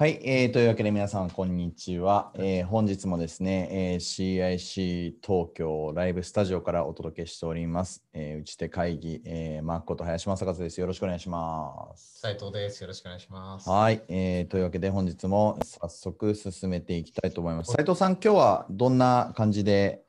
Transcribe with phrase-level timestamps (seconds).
[0.00, 2.30] はい、えーというわけで皆さん、こんにちは。
[2.36, 8.04] えー本日もですね、えー CIC 東京ライブスタジオからお届けしております。
[8.12, 10.80] えー打ち手会議、えー、マッコと林正和です。
[10.80, 12.20] よろしくお願いします。
[12.20, 12.80] 斉藤です。
[12.80, 13.68] よろしくお願いします。
[13.68, 17.72] はい、えーというわけで本日も早速進めていきたいと思います。
[17.72, 20.04] 斉藤さん、今日はどんな感じで？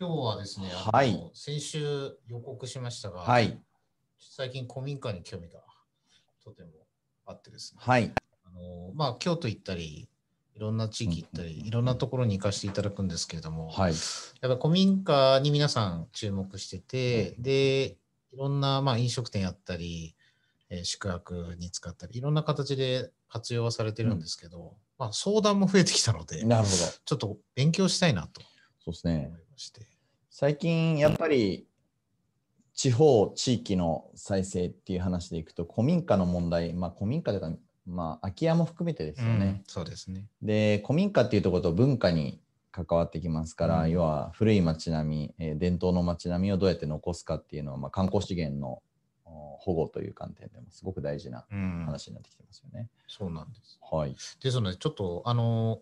[0.00, 3.60] 今日はですね、はい先週予告しましたが、はい、
[4.18, 5.60] 最近古民家に興味が
[6.42, 6.70] とても
[7.26, 8.27] あってですね、はい、あ
[8.58, 10.08] のまあ、京都行ったり、
[10.54, 13.92] いろんな地域行ったり、いろんなところに行かせていただくんですけれども、はい、
[14.40, 17.96] やっぱ古民家に皆さん注目してて、で、
[18.32, 20.16] いろんな、まあ、飲食店やったり、
[20.70, 26.76] えー宿泊に使ったり、いろんな形で活用はされてるんですけど、まあ、相談も増えてきたので、なるほど。
[27.04, 28.40] ちょっと勉強したいなと
[28.80, 29.40] そうですね思い。
[29.50, 29.86] まして。
[30.30, 31.66] 最近やっぱり
[32.74, 37.52] 地方地域の再生っていう話でいくと古民家の問題まあ古民家というか
[37.88, 40.26] まあ空き家も含めてですよねうん、そうですね。
[40.42, 48.82] で古民家っていうところと文化に関わってきますから、うん要は古い町並み、えー伝統の町並みをどうやって残すかっていうのは、まあ、観光資源の
[49.24, 52.88] お保護という観点でもすごく大事なうん、話になってきてますよね。
[53.08, 53.78] そうなんです。
[53.90, 54.14] はい。
[54.42, 55.80] ですので、ちょっと、あの、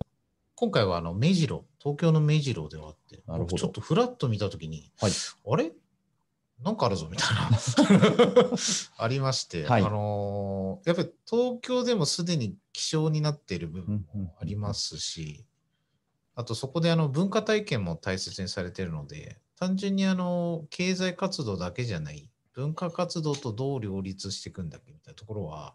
[0.55, 5.13] 今回はあの目白、東京の目白ではあって、ちょっとフラッと見たときに、はい
[5.49, 5.73] あれ？
[6.63, 7.51] なんかあるぞみたいな。
[8.97, 9.83] ありまして、はい。
[9.83, 15.45] あのやっぱり東京でもすでに希少になっている部分もありますし、
[16.35, 25.75] あとそこであの文化体験も大切にされているので、単純にあの経済活動だけじゃない、文化活動とどう両立していくんだっけみたいなところは、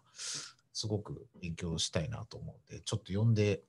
[0.72, 3.62] すごく勉強したいなと思うので、ちょっと呼んで、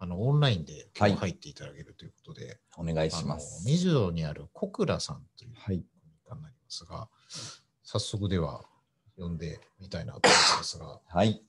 [0.00, 3.66] あのオンラインで今日入っていただけるということで、お願いします。
[3.66, 5.54] 目白にある小倉さんという
[6.28, 6.36] はい。
[6.36, 7.08] 方になりますが、
[7.82, 8.64] 早速では
[9.16, 11.42] 呼んでみたいなと思いますが、はい。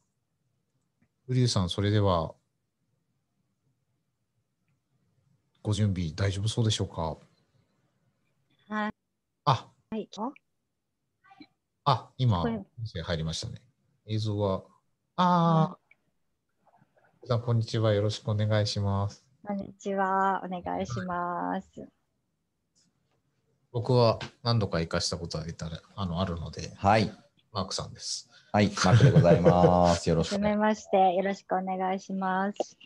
[1.27, 2.33] ウリュウさん、それでは、
[5.61, 7.17] ご準備大丈夫そうでしょうか？
[8.73, 8.91] はい。
[9.45, 10.09] あ、はい。
[11.83, 13.61] あ、今、音声入りましたね。
[14.07, 14.63] 映像は、
[15.17, 17.93] あー、さん、こんにちは。
[17.93, 19.25] よろしくお願いします。
[19.45, 20.41] こんにちは。
[20.43, 21.98] お願いします。
[23.71, 25.45] 僕は何度か行かしたことは
[25.95, 27.11] あのあるので、はい。
[27.51, 28.29] マークさんです。
[28.51, 28.67] はい。
[28.67, 30.09] マークでございます。
[30.09, 31.15] よろしくはじお願いしますめまして。
[31.15, 32.77] よろしくお願いします。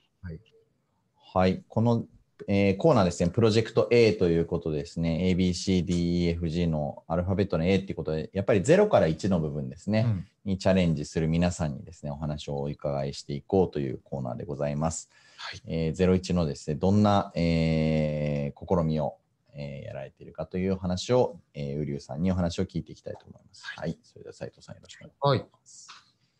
[1.33, 2.05] はい、この、
[2.47, 15.09] えーコーナーですね、プロジェクト A ということですね、ABCDEFG のアルファベットの A っていうことで、やっぱり0から1の部分ですね、うんにチャレンジする皆さんにですね、お話をお伺いしていこうというコーナーでございます。
[15.37, 15.61] はい。
[15.65, 19.15] えー、01のですね、どんな、えー試みを、
[19.55, 23.63] えーやられているかという話を、えー、ウリュウさんにお話を聞いていきたいと思います。
[23.77, 25.87] はい、それでは斉藤さんよろしくお願いします。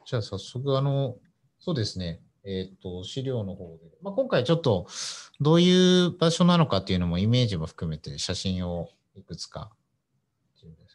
[0.05, 1.17] じゃあ早速、あの、
[1.59, 4.87] そうですね、えっ、と、資料の方で、まあ、今回ちょっと
[5.39, 9.71] どういう場所なのかっていうのもイメージも含めて写真をいくつか、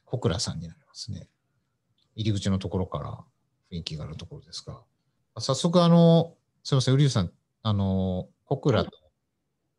[0.05, 1.29] 小倉さんになりますね。
[2.15, 3.19] 入り口のところから
[3.71, 4.81] 雰囲気があるところですが、
[5.39, 6.35] 早速、あの、
[6.65, 8.91] すみません、ウリュウさん、あの、小倉と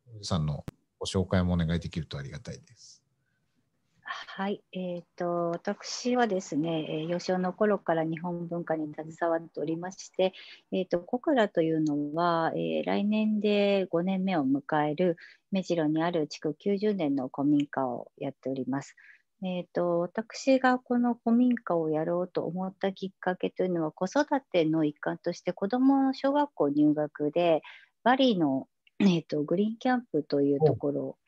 [0.08, 0.64] ウリュウさんの
[1.00, 3.02] ご紹介もお願いできるとありがたいです。
[4.02, 4.62] はい。
[4.72, 10.32] えっ、と、私はですね、幼少の頃から日本文化に携わっておりまして、
[10.72, 15.16] えっ、と、小倉というのは、えー来年で5年目を迎える
[15.52, 18.94] 目白にある築90年の古民家をやっております。
[19.42, 27.62] えっ、と、私がこの古民家をやろうと思ったきっかけというのは、子育ての一環として子どもの小学校入学で、
[28.02, 28.68] バリの、
[29.02, 31.18] えー、とグリーンキャンプというところ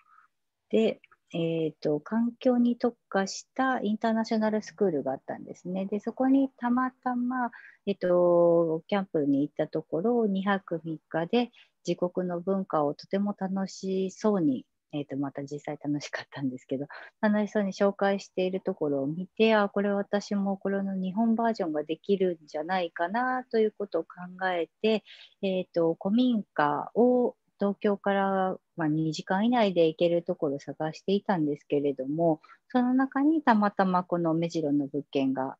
[0.68, 1.00] で、
[1.34, 5.86] えー、と環境に特化したインターナショナルスクールがあったんですね。
[5.86, 7.50] でそこにたまたま、
[7.86, 11.50] えー、とキャンプに行ったところを2泊3日で
[11.86, 16.86] 自国の文化をとても楽しそうに、えー、とまた実際楽しかったんですけど
[17.22, 24.10] 楽しそうに紹介しているところを見てあこれ私もこれの日本バージョンができるんじゃないかなということを考
[24.50, 25.02] えて、
[25.40, 35.56] えー、と古民家を東京から、まあ、2時間以内で行けるところを探していたんですけれども、その中にたまたまこの目白の物件が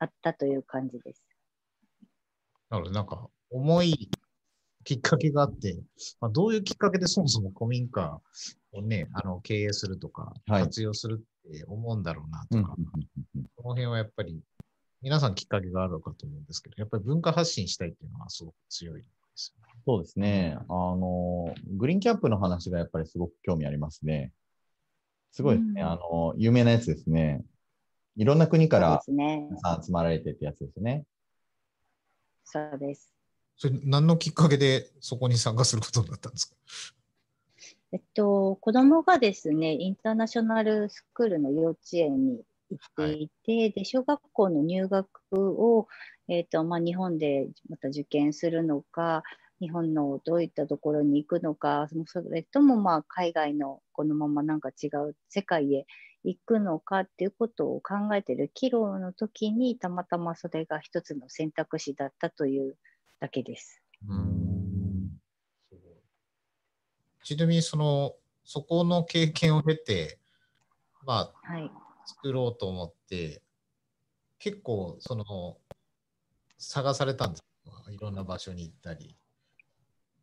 [0.00, 1.22] あったという感じです。
[2.68, 4.10] なので、なんか、重い
[4.82, 5.78] きっかけがあって、
[6.20, 8.20] まあ、どういうきっかけでそもそも古民家
[8.72, 12.74] をね、あの経営するとか、はい活用するって思うんだろうなうんとか、
[13.54, 14.40] この辺はやっぱり、
[15.00, 19.06] 皆さんきっかけがあるのかと思うんですけど、やっぱり文化発信したいっていうのはすごく強いで
[19.36, 19.75] すよね。
[19.86, 20.58] そうですね。
[20.68, 24.32] あの、グリーンキャンプの話がやっぱりすごく興味ありますね。
[25.30, 25.82] すごいですね。
[25.82, 27.44] うんあの、有名なやつですね。
[28.16, 29.46] いろんな国からそうですね。
[29.48, 31.04] 皆さん集まられてってやつですね。
[32.44, 33.12] そうです。
[33.56, 36.56] それ何のきっかけでそこに参加することになったんですか？
[37.92, 45.86] えっと、子供がですね、インターナショナルスクールの幼稚園に行っていて、で、小学校の入学を、
[46.28, 49.22] えっと、まあ、日本でまた受験するのか、
[49.60, 55.86] 日本のどういったところに行くのか、それともまあ海外のこのままなんか違う世界へ
[56.24, 62.76] 行くのかっていうことを考えてる岐路の時にたまたまそれが一つの選択肢だったという
[63.20, 63.80] だけです。
[67.24, 68.14] ちなみにその
[68.44, 70.18] そこの経験を経て、
[71.04, 71.70] まあ、はい。
[72.06, 73.42] 作ろうと思って
[74.38, 75.56] 結構その
[76.56, 77.42] 探されたんです
[77.90, 79.16] いろんな場所に行ったり。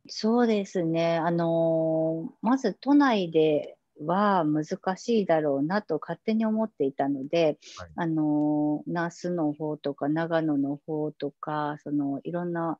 [0.09, 1.17] そうですね。
[1.17, 4.65] あのーまず都内では難
[4.97, 12.77] しいだろうなと勝手に思っていたので、はいあのー那須の方とか長野の方とか、そのいろんな、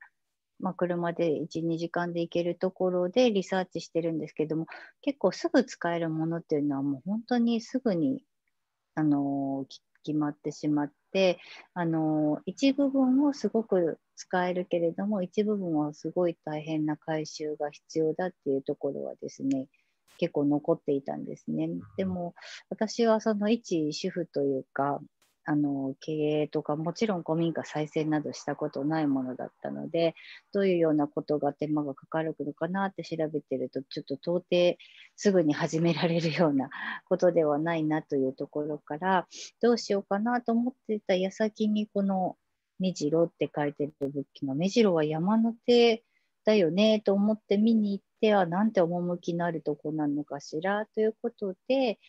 [0.59, 4.65] まあ、車で1、2時間で行けるところでリサーチしてるんですけども、
[5.01, 8.23] 結構すぐ使えるものっていうのはもう本当にすぐに、
[8.95, 9.65] あの
[10.03, 11.39] 決まってしまって、
[11.73, 19.67] あの一部分をすごく使えるけれども一部分はすごい大変な回収が必要だっていうところはですね
[20.17, 21.69] 結構残っていたんですね。
[21.97, 22.35] でも
[22.69, 25.00] 私はその一主婦というか
[25.45, 30.16] あの経営とかもちろん古民家再生などしたことないものだったので
[30.54, 34.78] どういうようなことが手間がかかるのかなって調べてるとちょっと到底
[35.16, 36.69] すぐに始められるような
[37.06, 39.28] ことではないなというところから
[39.62, 42.38] どうしようかなと思っていた矢先にこの
[42.80, 46.04] 目白って書いてる物件が目白は山の手
[46.45, 52.00] だよねと思って見に行ってはなんて趣のあるとこなのかしらということで、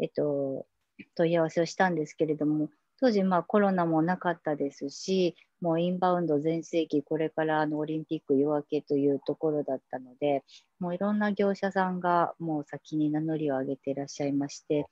[0.00, 0.66] えっと、
[1.14, 2.70] 問い合わせをしたんですけれども
[3.00, 10.44] 当時まあコロナもなかったですしもうインバウンド全盛期これからあのオリンピック夜明けというところだったので
[10.78, 14.86] もういろんな業者さんがもう先に名乗りを上げていらっしゃいまして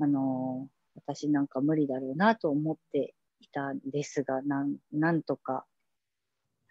[0.00, 5.64] あの私なんか無理だろうなと思っていたんですがなんなんとか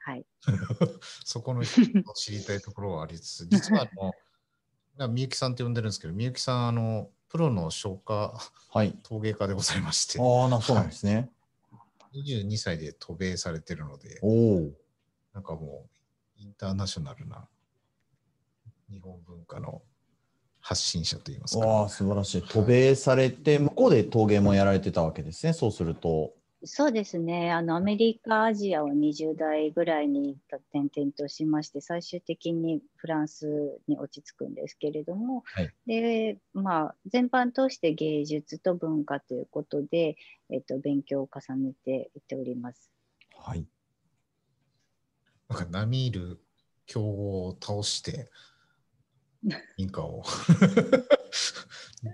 [0.08, 0.26] はい。
[1.26, 4.14] そこの知りたいところはありつつ、実はあの、
[4.96, 8.34] なみゆきさんって呼んでるんですけど、みゆきさん、あの、プロの消化
[8.70, 8.98] はい。
[9.04, 11.30] 陶芸家でございまして、ああ、なそうなんですね。
[12.14, 14.72] 22歳で渡米されてるので、おお。
[15.34, 15.88] なんかも
[16.38, 17.48] う、インターナショナルな
[18.90, 19.82] 日本文化の
[20.60, 21.90] 発信者といいますわあ、か。
[21.90, 22.42] 素晴らしい。
[22.42, 25.54] 渡米されて、向こうで陶芸もやられてたわけですね。
[25.54, 26.34] そうすると。
[26.68, 30.38] そうですねあのアメリカアジアを20代ぐらいに
[30.72, 40.18] 転々としまして最終的にフランスに落ち着くんですけれども、はいでまあ、全般通して芸術と文化ということで、
[40.50, 42.92] えっと、勉強を重ねていっております。
[43.38, 43.66] はい。
[45.48, 46.42] なんか、並みいる
[46.86, 48.30] 強豪を倒して、
[49.78, 50.22] 民家を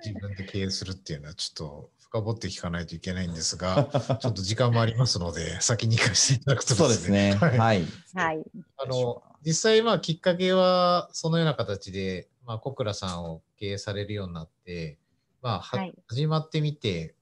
[0.06, 3.86] 自分で経営するっていうのは、ちょっと深掘って聞かないといけないんですが、
[4.22, 7.34] ちょっと時間もありますので、先に行かせていただくとそうですね。
[7.36, 7.86] はいはい。
[8.14, 8.44] はい、
[8.78, 15.00] あの実際、まあ、きっかけはそのような形で、まあ、小倉さんを経営されるようになって、
[15.42, 17.16] まあははい始まってみて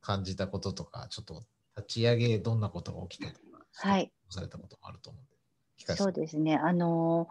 [0.00, 1.44] 感じたこととか、ちょっと
[1.76, 5.36] 立ち上げ、どんなことが起きたとか、はい、されたこともあると思うんで、
[5.78, 6.56] 聞かせてそうですね。
[6.56, 7.28] あの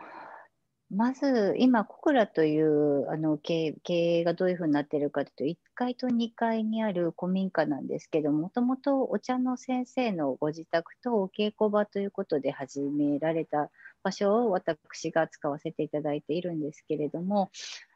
[0.96, 13.72] まず今、小倉というあの経営がどういうふうになっているかというと、1階と2階にある古民家なんですけど、もともとお茶の先生のご自宅とお稽古場ということで始められた
[14.04, 17.50] 場所を私が使わせていただいているんですけれども、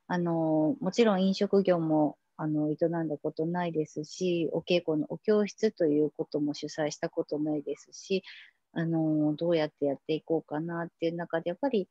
[0.07, 8.23] あのもちろん飲食業もあの営んだことないですし、お稽古のお教室ということも主催したことないですし、
[8.73, 11.87] あのどうやってやっていこうかなっていう中でやっぱり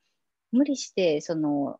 [0.53, 1.79] 無理してその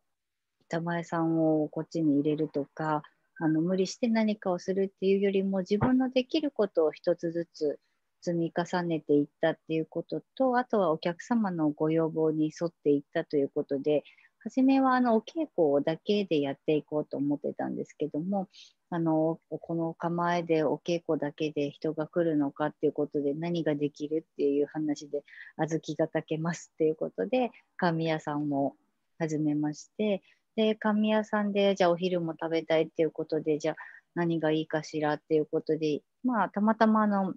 [0.67, 3.03] 板前さんをこっちに入れるとか
[3.39, 7.79] あの無理して何かをするっていうよりも自分のできることを一つずつ
[8.21, 14.03] 積み重ねていったっていうこととあとはお客様のご要望に沿っていったということで
[14.47, 18.47] 初めはあのお稽古だけでやっていこうと思ってたんですけども
[18.89, 25.25] あのこの構えでお稽古だけで人が来るのかっていうことで何ができるっていう話で
[25.57, 28.75] 小豆が炊けますっていうことで神屋さんを
[29.19, 30.21] 始めまして
[30.55, 33.75] で神屋さんでじゃあお昼も食べたいっていうことでじゃあ
[34.15, 37.33] 何がいいかしらっていうことでまあたまたまあの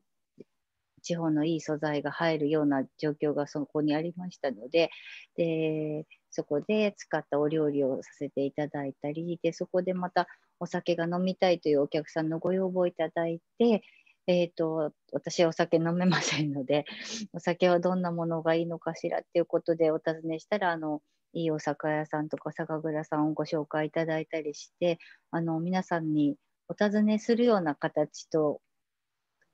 [1.03, 4.91] 地方のいい素材が入るような状況がそこにありましたので
[5.37, 10.27] でそこで使ったお料理をさせていただいたりでそこでまた
[10.59, 13.83] お酒が飲みたいというお客さんのご要望をいただいて
[14.27, 16.85] えっ、と、私はお酒飲めませんので、
[17.33, 24.99] お酒はどんなものがいいのかしらっていうことでお尋ねしたら、あの、いいお酒屋さんとか酒蔵さんをご紹介いただいたりして、
[25.33, 26.37] あの、皆さんに
[26.69, 28.61] お尋ねするような形と、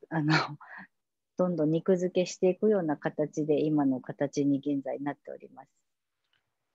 [0.09, 0.33] あの、
[1.37, 5.86] どんどん肉付けしていくような形で今の形に現在なっております。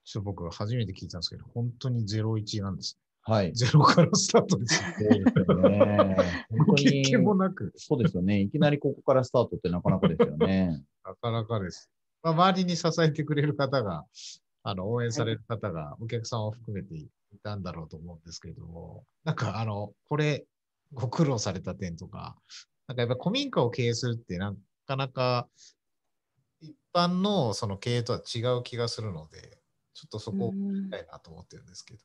[0.04, 2.98] ちょっと僕初めて聞いたんですけど、本当に01なんです。
[3.24, 3.52] はい。
[3.54, 4.82] ゼロからスタートです。
[4.98, 6.16] そうですよね。
[6.50, 6.84] 本当に。
[6.84, 7.72] 経験もなく。
[7.76, 8.40] そうですよね。
[8.40, 10.84] いきなりここからスタートってなかなかですよね。
[11.04, 11.88] なかなかです。
[12.22, 14.04] まあ、周りに支えてくれる方が、
[14.64, 17.08] あの、応援される方が、お客さんを含めてい
[17.42, 20.44] たんだろうと思うんですけれども、なんか、あの、これ、
[20.92, 22.36] ご苦労された点とか、
[22.86, 24.54] なんかやっぱ古民家を経営するってな
[24.86, 25.48] かなか
[26.60, 29.61] 一般のその経営とは違う気がするので、
[29.94, 32.00] ちょっとそこを聞きたいなと思ってるんですけど。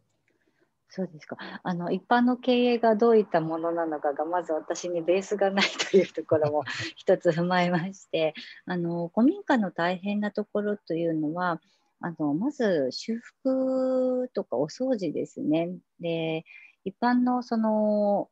[0.89, 6.63] そうですかあの一般の経営がどういったものなのかがまず私にベースがないというところも
[6.95, 8.33] 一つ踏まえまして
[8.65, 11.61] あの古民家の大変なところというのは
[11.99, 15.75] あのまず修復とかお掃除ですね。
[15.99, 16.45] で
[16.85, 18.29] 一般のその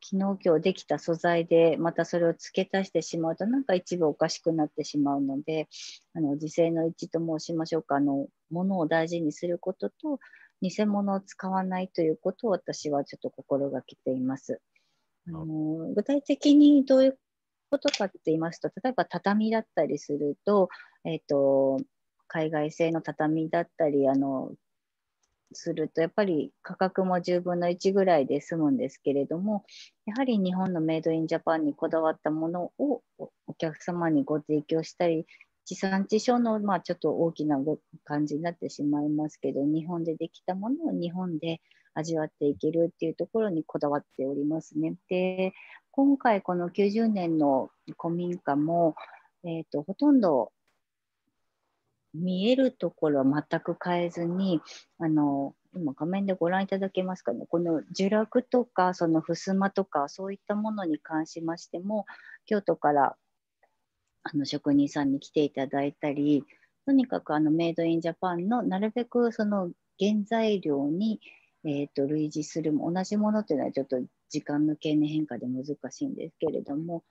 [0.00, 5.68] 昨日今日できた素材でまたそれを付け足してしまうとなんか一部おかしくなってしまうので
[6.14, 10.18] あの時勢の一致と申しましょうかあのものを大事にすることと
[10.62, 14.60] 偽物を使わないということを私はちょっと心がけています。
[15.28, 17.18] あの具体的にどういう
[17.70, 20.68] ことかって言いますと例えば畳だったりすると,、
[21.04, 21.84] えーと、と
[22.26, 24.52] 海外製の畳だったりあの
[25.54, 29.64] するとやっぱり価格も10分の1ぐらいで済むんですけれども
[30.06, 35.26] やはり日本のメイドインジャパンにこだわったものをお客様にご提供したり
[35.64, 37.58] 地産地消の、まあ、ちょっと大きな
[38.04, 41.60] 感じになってしまいますけど日本でできたものを日本で
[41.94, 44.94] 味わっていけるっていうところにこだわっておりますね。
[45.08, 45.52] で
[45.90, 48.94] 今回この90年の古民家も、
[49.44, 50.52] えーとほとんど
[52.14, 54.60] 見えるところは全く変えずに、
[54.98, 62.06] あの、今画面でご覧いただけますかね、この呪落とか、その襖とか、そういったものに関しましても、
[62.44, 63.16] 京都から
[64.24, 66.44] あの職人さんに来ていただいたり、
[66.84, 71.20] とにかくあのメイドインジャパンのなるべくその原材料に、
[71.64, 77.04] えーと、類似する同じものというのはちょっと時間の経年変化で難しいんですけれども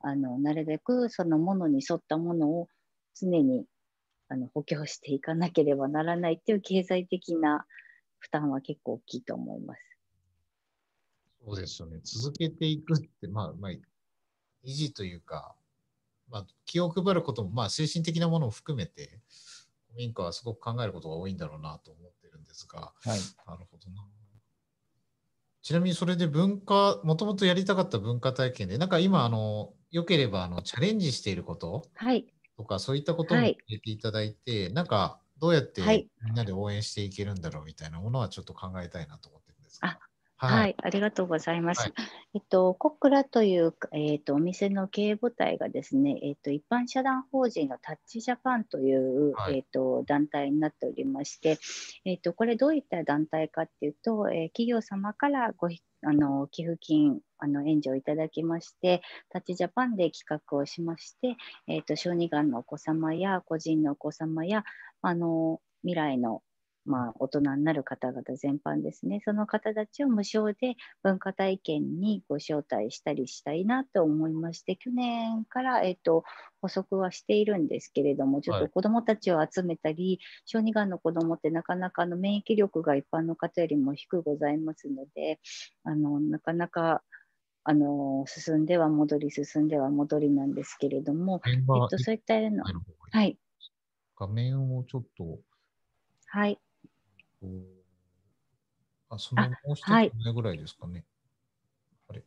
[0.00, 2.68] あのなるべくそのものに沿ったものを
[3.14, 3.64] 常に
[4.32, 7.66] あの補強していかなければならないっていう経済的な
[8.18, 9.80] 負担は結構大きいと思います。
[11.44, 12.00] そうですよね。
[12.02, 13.78] 続けていくって、まあ、まあ、維
[14.64, 15.54] 持というか、
[16.30, 19.20] まあ、気を配ることも、まあ、精神的なものを含めて、
[19.88, 24.06] 古民家はすごく考えることが多いんだろうなと思ってるんですが、はい、なるほどな。
[25.62, 32.26] ちなみにそれで文化、もともとやりたかった文化体験で、なんか今、あの、よければあのチャレンジしていること、はい、
[32.62, 35.82] とか、そういったことも入れていただいて、はい、なんか、どうやって
[36.24, 39.98] みんなで応援していけるんだろうみたいなものはちょっと考えたいなと思ってるんですが。
[40.42, 41.82] はい、はい、ありがとうございます。
[41.82, 41.92] はい、
[42.34, 51.58] えっと、コクラという、えっと、お店の経営母体がですね、えっと、一般社団法人のタッチジャパンという、はい、えっと、団体になっておりまして、
[52.04, 55.68] えっと、これどういった団体かっていうと、えー、企業様からご
[56.04, 61.36] あの寄付金あの援助をいただきまして、タッチジャパンで企画をしまして、
[61.68, 64.64] えーと、小児がんのお子様や個人のお子様や
[65.02, 66.42] あの未来の
[66.84, 76.24] まあ、大人になる方々全般ですね、その方たちを無償で文化体験にご招待したりしたいなと思いまして、去年から、えーと、
[76.60, 85.40] 補足はしているんですけれども、ちょっと子どもたちを集めたり、はい、小児がんの子どもってなかなかの免疫力が一般の方よりも低くございますので、
[85.84, 87.02] あのなかなか
[87.64, 92.64] あの進んでは戻り、進んでは戻りなんですけれども、えっと、そういったの、
[93.12, 93.38] はい。
[94.16, 95.38] 画面をちょっと。
[96.26, 96.58] はい。
[99.08, 101.04] あ、そのもう一つ前ぐらいですかね。
[102.08, 102.22] あ,、れ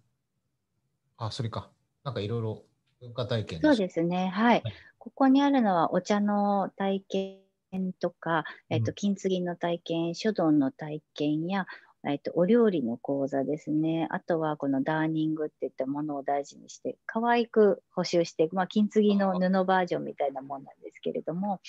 [1.17, 1.71] あ、それか。
[2.03, 2.63] なんかいろいろ
[3.01, 4.27] 文化体験そうですね。
[4.27, 4.63] はい。
[4.99, 11.65] ここにあるのはお茶の体験とか、えっと、金継ぎの体験、書道の体験や、
[12.07, 14.07] えっと、お料理の講座ですね。
[14.11, 21.61] あとはこのダーニングっていったものを大事にして、可愛く補修してまあ、金継ぎの布バージョンみたいなものなんですけれども、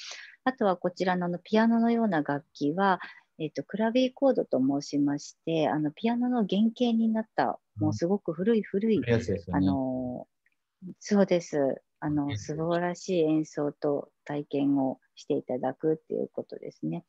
[0.45, 3.01] あとはこちらのピアノのような楽器は、
[3.39, 9.01] えっと、クラビーコードと申しまして、あのピアノの原型になった、もうすごく古い古い、
[9.53, 10.27] あの
[11.01, 11.83] そうです。
[12.01, 17.05] あの素晴らしい演奏と体験をしていただくっていうことですね。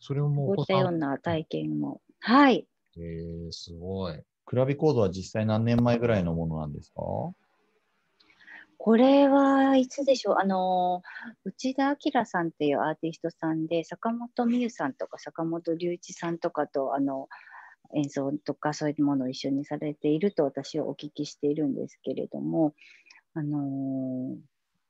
[0.00, 2.00] それもこういったような体験も。
[2.20, 2.66] はい。
[2.96, 4.20] えー、すごい。
[4.44, 7.02] クラビコードは実際何年前ぐらいのものなんですか？
[8.84, 10.34] これはいつでしょう？
[10.40, 11.02] あの
[11.44, 17.28] 内田明さんっていうアーティストさんで坂本美優さんとか坂本龍一さんとかとあの
[17.94, 22.74] 演奏とかそういうものを一緒にされていると私はお聞きしているんですけれども
[23.34, 24.34] あの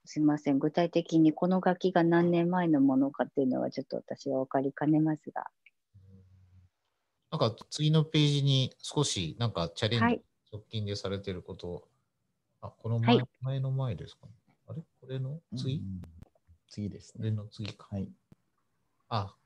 [0.07, 0.59] すいません。
[0.59, 5.45] 具体的にこの楽器が何年前のものかっていうのはちょっと私は分かりかねますが。
[7.31, 10.23] なんか次のページに少しなんかチャレンジ、はい。
[10.51, 11.89] 直近でされてること、
[12.63, 14.27] あ、この前,、はい前の前ですか？
[14.27, 14.33] ね。
[14.69, 14.83] あれ？
[15.01, 16.03] これの次、うん
[16.69, 16.89] 次？
[16.89, 17.37] ですこれね。
[17.37, 17.89] の次か。
[17.91, 18.09] はい。
[19.09, 19.37] あ、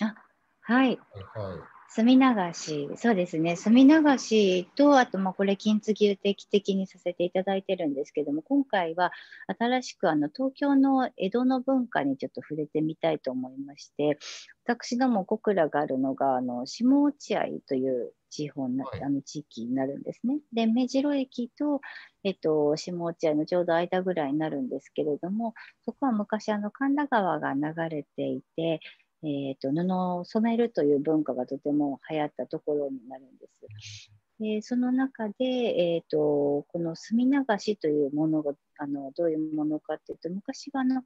[0.00, 1.73] はいはいはい。
[1.88, 2.22] 墨流
[2.54, 9.12] し、そうですね、墨流しと、あと、まあ、これ、金継ぎを定期的にさせていただいてるんですけども、今回は
[9.58, 14.18] 新しくあの東京の江戸の文化にちょっと触れてみたいと思いまして、
[14.64, 20.40] 私ども小倉があるのが、あの下落合という地方な、はいあの地域になるんですね。
[20.52, 21.80] で、目白駅と、
[22.24, 28.80] えっと、下落合のちょうど間ぐらいになるんですけれども、そこは昔、あの神田川が流れていて、
[29.24, 33.46] えー、と布を染めるという文化がとても流行ったところになるんで
[33.80, 34.10] す。
[34.38, 41.02] でその中で、えー、とこの墨流しというものがあのどういうものかというと昔はあの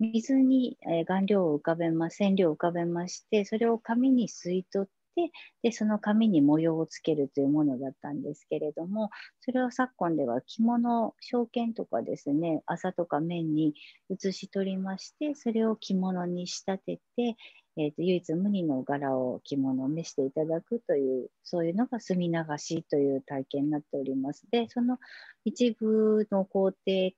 [0.00, 5.30] 水に、え顔料を浮かべます染料を浮かべましてそれを紙に吸い取って
[5.62, 13.74] でその紙に模様をつけるというものだったんですけれどもそれを昨今では着物証券とかですね麻とか面に
[14.10, 17.36] 写し取りましてそれを着物に仕立てて、
[17.76, 24.44] えー、と唯一無二の柄を着物を召していただくというそういうのが墨流しという体験になっております。
[24.50, 24.98] でその
[25.44, 26.74] 一部の工程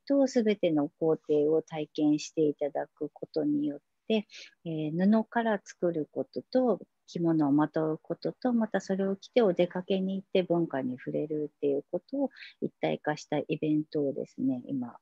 [0.06, 4.26] と全ての工程を体験していただくことによって、
[4.64, 14.96] えー布から作ることと着物をまとうこととまたそれを着てお出かけに行って文化に触れるっていうことを一体化したイベントをですね今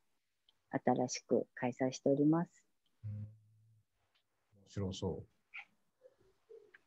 [0.70, 2.50] 新しく開催しております。
[3.04, 5.34] うん面白そう。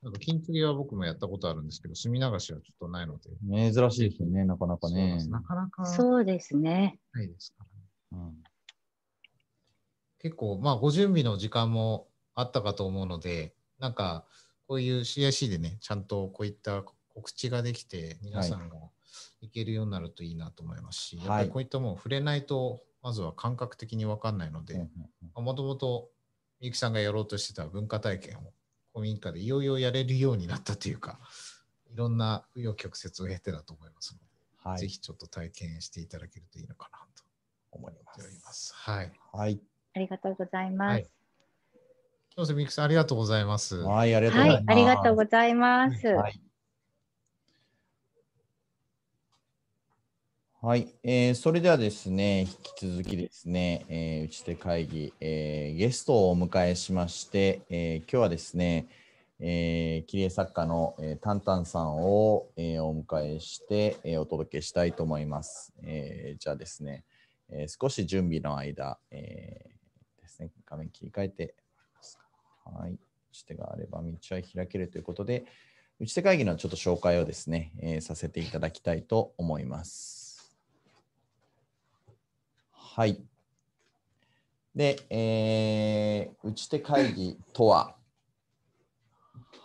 [0.04, 3.30] なんか金継ぎは僕もやったことあるんですけど、墨流しはちょっとないので。
[3.74, 5.30] 珍しいですよね、なかなかねそうなんです。
[5.30, 7.00] なかなかそうですね。
[7.14, 7.66] ないですか
[8.12, 8.28] らね。
[8.28, 8.44] うん
[10.20, 14.26] 結構、まあ、ご準備の時間もあったかと思うので、なんか、
[14.68, 18.76] こういう CIC でね、ちゃんとこういった告知ができて、皆さんが
[19.42, 24.88] いけるようになるといいなと思いますし、はいやっぱりこういったものを触れないと、まずは感覚的に分かんないので、
[25.36, 26.10] もともと
[26.60, 28.54] みゆきさんがやろうとしてた文化体験を
[28.94, 31.20] 古民家でいよいよやれるようになったというか、
[31.90, 34.26] いろんな紆余曲折を経てだと思いますので、
[34.70, 37.24] はい、ぜひちょっと体験していただけるといいのかなと
[37.72, 38.68] 思いま思っております。
[38.68, 38.74] す。
[38.76, 39.12] はい。
[39.32, 39.62] はい。
[39.96, 40.94] ありがとうございます。
[40.94, 41.08] はい
[42.38, 43.78] どうぞみゆきさん、ありがとうございます。
[43.78, 44.68] はい、ありがとうございます。
[44.68, 46.08] はい、ありがとうございます。
[46.08, 46.42] はい。
[50.62, 58.86] はい、えーそれではですね、引き続きですね、えー打ち手会議、えーゲストをお迎えしまして、えー今日はですね、
[59.40, 65.74] えー切り絵作家の、えータンタンさんを、えーお迎えして、えーお届けしたいと思います。
[65.82, 67.04] えーじゃあですね、
[67.50, 71.56] えー少し準備の間、えーですね、画面切り替えて。
[72.76, 72.94] はい。
[72.94, 72.98] 打
[73.32, 75.46] ち手があれば道は開けるということで、
[76.00, 80.56] 打ち手会議のちょっと紹介をですね、えーさせていただきたいと思います。
[82.72, 83.24] はい。
[84.76, 87.96] で、えー打ち手会議とは、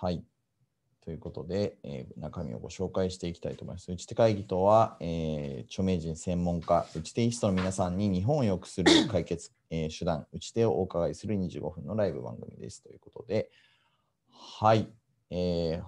[0.00, 0.24] はい。
[1.04, 3.90] ということで、えー中身をご紹介していきたいと思います。
[3.90, 13.50] 打ち手会議とは、えー著名人専門家、打ち手イストの皆さんに日本を良くする解決、えー手段、打ち手をお伺いする25分のライブ番組ですということで、
[14.30, 14.88] はい。
[15.30, 15.82] えー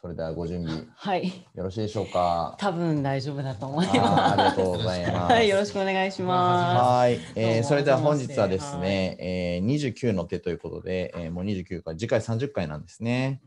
[0.00, 2.54] それではご準備はい、よろしいでしょうか？
[2.60, 5.10] 多分大丈夫だと思いあーありがまとうございす。
[5.10, 5.32] ます。
[5.32, 13.40] はい、よろしくお願いしまはい、えーそれでは本日はですね、えー29の手ということで、えーもう29回、次回30回なんですね。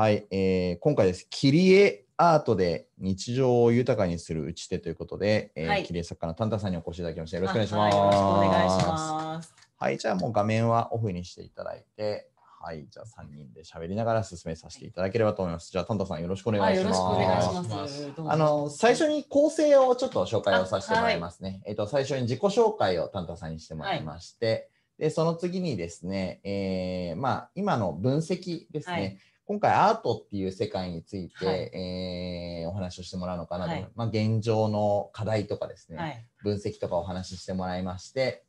[0.00, 1.26] はい、えー今回です。
[1.28, 7.36] 切り絵アートで日常を豊かにする打ち手ということで、えーはい切り絵作家のタンタさんにお越しいただきました。
[7.36, 7.96] よろしくお願いしあます。
[7.96, 9.54] はいよろしくお願いします。
[9.76, 12.30] はい、じゃあもう画面はオフにしていただいて、
[12.62, 15.70] はい、じゃあ3人で喋りながら進めさせていただければと思います。
[15.70, 16.98] じゃあタンタさんよろしくお願はいい、します。
[16.98, 18.06] よろしくお願いしまますす。
[18.06, 21.60] どうぞあの最初に構成をちょっと紹介をさせてもらいますね。
[21.66, 29.18] えっと最初に自己紹介をタンタさんにしてもらいまして、でその次にですね、えーまあ今の分析ですね。
[29.50, 31.56] はい今回アートっていう世界について、はい。
[31.74, 33.88] えーお話をしてもらうのかなとはい。
[33.96, 38.44] まあ現状の課題とかですね、はい、分析とかお話ししてもらいまして、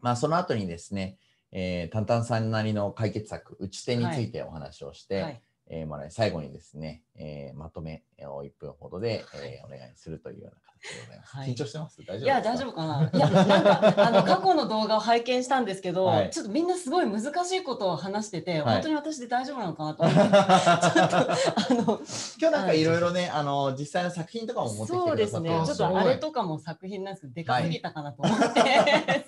[0.00, 1.18] まあその後にですね、
[1.52, 11.36] えー、タンタンさんなりの解決策、打ち手についてお話をして、はい、えーもらい最後にですね、えーまとめを1分ほどで、えーお願いするというような形でございます。
[11.36, 11.48] はい。
[11.50, 12.02] 緊張してます？
[12.04, 12.26] 大丈夫ですか？
[12.26, 13.10] いや大丈夫かな？
[13.12, 13.62] いやなん
[13.94, 16.30] かあの過去の動画を拝見したんですけど、はい。
[16.30, 18.74] ちょっとみんなすごい難しいことを話してて、はい。
[18.74, 22.00] 本当に私で大丈夫なのかなと思って、 ちょっとあの
[22.40, 25.66] 今日なんかいろいろね、あの実際の作品とかも持ってきてそうくださってですね。
[25.66, 28.62] ちょっとあれとかも作品なんですけど、でかすぎたかなと思って。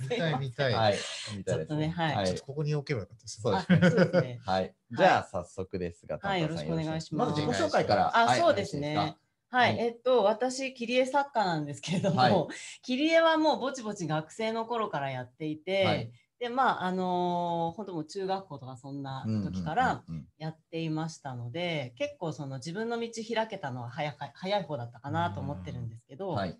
[0.01, 0.75] 見たい見たい。
[0.75, 0.95] はい、
[1.37, 1.89] みたいちょっとね。
[1.89, 2.27] はい。
[2.27, 3.89] ちょっとここに置けばよかったですね。
[3.89, 4.41] そうですね。
[4.45, 4.75] はい。
[4.93, 6.43] じゃあ早速ですが、はい。
[6.43, 7.31] よろしくお願いします。
[7.31, 8.17] まず自己紹介から。
[8.17, 8.97] あ、はいそうですね。。
[8.97, 9.17] はい、
[9.49, 12.35] はいえっと、私、切り絵作家なんですけれども、はい
[12.83, 20.05] 切り絵はもうぼちぼち学生の頃からやっていて、はいで、まあ、あのー本当もう中学校とかそんな時から
[20.39, 26.59] やっていましたので、結構その自分の道開けたのは早か早い方だったかなと思ってるんですけど、うんはい。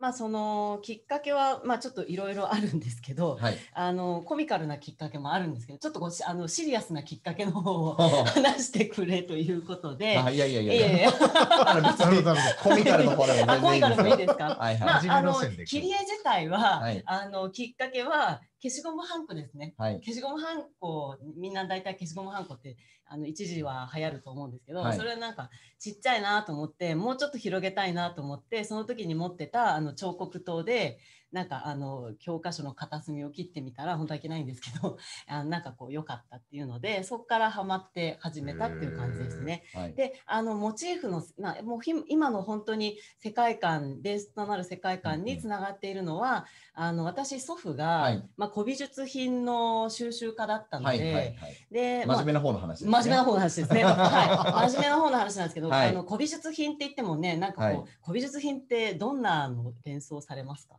[0.00, 3.56] まあ、そのきっかけは、まあ、ちょっといろいろあるんですけど、はい。
[3.74, 7.94] あのコミカルなきっかけもあるんですけど、ちょっとこうしあのシリアスなきっかけの方を
[8.26, 11.10] 話してくれということで、あいやいやいいややいや。
[11.66, 12.04] あの別に。
[12.04, 14.44] なるほどなるほコミカルの方でもあ、コミカルもいいでですか？
[14.44, 14.78] はいはい。
[14.78, 15.34] まあ、あの
[15.66, 17.02] 切り絵自体は、はい。
[17.04, 19.74] あのきっかけは消しゴムはんこですね。
[19.78, 20.00] はい。
[20.00, 30.98] 消しゴムはんこ、みんな大体消しゴムはんこってあの一時は流行ると思うんですけど、はいそれはなんかちっちゃいなと思って、もうちょっと広げたいなと思って、その時に持ってたあの彫刻刀で。
[31.32, 34.96] なんかあの教科書の片隅を切ってみたら本当はいけないんですけど
[35.28, 39.64] あのなんかこう良かったっていうのでそこからハマって始めたっていう感じですね。
[39.74, 39.94] はい。
[39.94, 51.34] であのモチーフの、まあ、もうひ今の本当に世界観ベースとなる世界観につながっているのは、あの私祖父が、はいまあ、古美術品の収集家だったので、はいはいはい。
[51.70, 52.90] でまあ真面目な方の話ですね。
[52.90, 53.84] 真面目な方の話ですね。
[53.84, 60.76] はい、真面目な方の話なんですけど、はいあの古美術品って言ってもね、なんかこう、はい古美術品ってどんなのを連想されますか？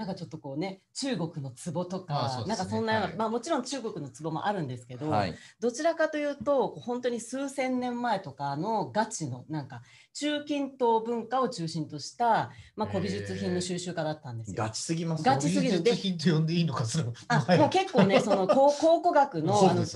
[0.00, 2.46] なんかちょっとこうね、中国の壺とか、ね。
[2.46, 3.16] なんかそんなような、はい。
[3.16, 5.34] まあもちろん中国の壺もあるんですけど、はい。
[5.60, 9.82] どちらかというと本当に数千年前とかのガチのなんか
[10.14, 14.54] 中近東文化を中心とした、まあ、古美術品の収集家だったんですよ。
[14.56, 15.82] ガチすぎますガチすぎる。
[15.82, 19.86] 美術品と呼んでいいのかそれもあもう結構ねその考 考古学のあのね。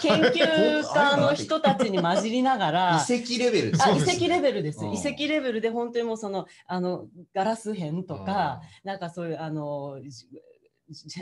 [0.00, 3.06] 研究家の人たちに混じりながら。
[3.06, 4.94] 遺跡レベルあ遺跡レベルです、うん。
[4.94, 7.04] 遺跡レベルで本当にもうそのあの
[7.34, 10.00] ガラス片とかあなんかそういうあの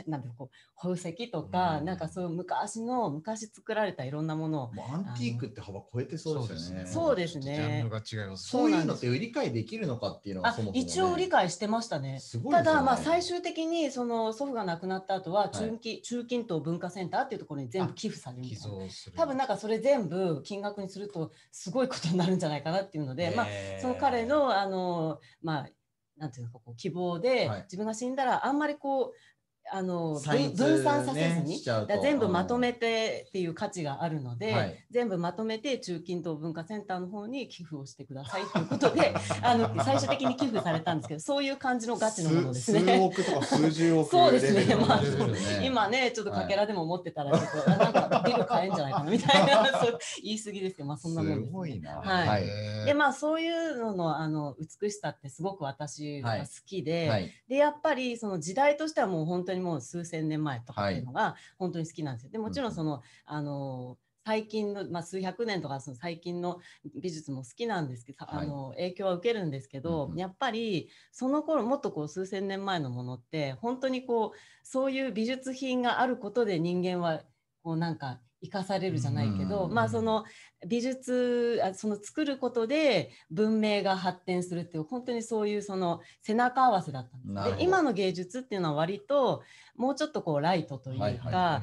[0.07, 6.85] なんてこう宝石とか、うんなんかそういう昔の昔作られたいろんなものをもうアンティークって幅超えてそうですよね。
[6.85, 8.49] そうですねちょっとジャンルが違います。
[8.49, 10.79] そういうのって理解できるのかっていうのがあそもそも、ね。
[10.79, 12.13] 一応理解してましたね。
[12.13, 12.19] ね
[12.51, 18.77] ただまあ最終的にその祖父が亡くなった後は中,、はい中近東文化センターっていうところに全部寄付されるみ寄たいな。
[18.85, 19.15] 贈する。
[19.15, 23.47] 多分なんかそれ全部金額にするとすごいことになるんじゃないかなっていうので、まあ
[23.81, 25.69] その彼のあのまあ
[26.19, 27.61] なんていうのかこう希望で、はい。
[27.63, 29.13] 自分が死んだらあんまりこう
[29.71, 34.85] あの分分散させずに、ね全部まとめてっていう価値があるので、はい。
[34.91, 42.99] 全部まとめて中近東文化センターの方に寄付をしてくださいということで あの最終的に寄付されたんですけどそういう感じのガチのものです数数ね。
[42.99, 44.75] 億とか数十億そうですね。
[44.75, 45.01] まあ
[45.63, 49.65] 今ねちょっとかけらでも持ってたらちょっと、あなんかビル買えんじゃないかなみたいな。
[49.79, 51.47] そう言い過ぎですけどまあそんなもんです、ね。
[51.47, 52.01] すごいな。
[52.01, 52.45] はい。
[52.85, 57.31] でまあそういうののあの美しさってすごく私が好きで、はい。
[57.47, 62.31] でやっぱりその時代としてはもう本当にもう数千年前とかっていうのが本当に好きなんですよ。
[62.31, 66.59] でもちろんその、あの最近の、まあ、数百年とかその最近の
[67.01, 70.19] 美術も好きなんですけど、はいあの影響は受けるんですけど、うんうん。
[70.19, 77.23] やっぱりその頃もっとこう数千年前のものって本当にこうそういう美術品があることで人間は
[77.63, 80.23] こうなんか生かされるじゃないけど、うんまあその
[80.67, 89.41] 美術あその作ることで文明が発展するっていう本当にそういうその背中合わせだったんですで今の芸術っていうのは割と
[89.77, 91.61] もうちょっとこうライトというか、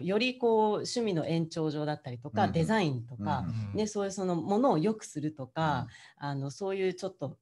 [0.00, 7.36] よりこう趣味の延長上だったりとか、うんデザインとか、うんね、そういうそのものを良くするとか、あのそういうちょっと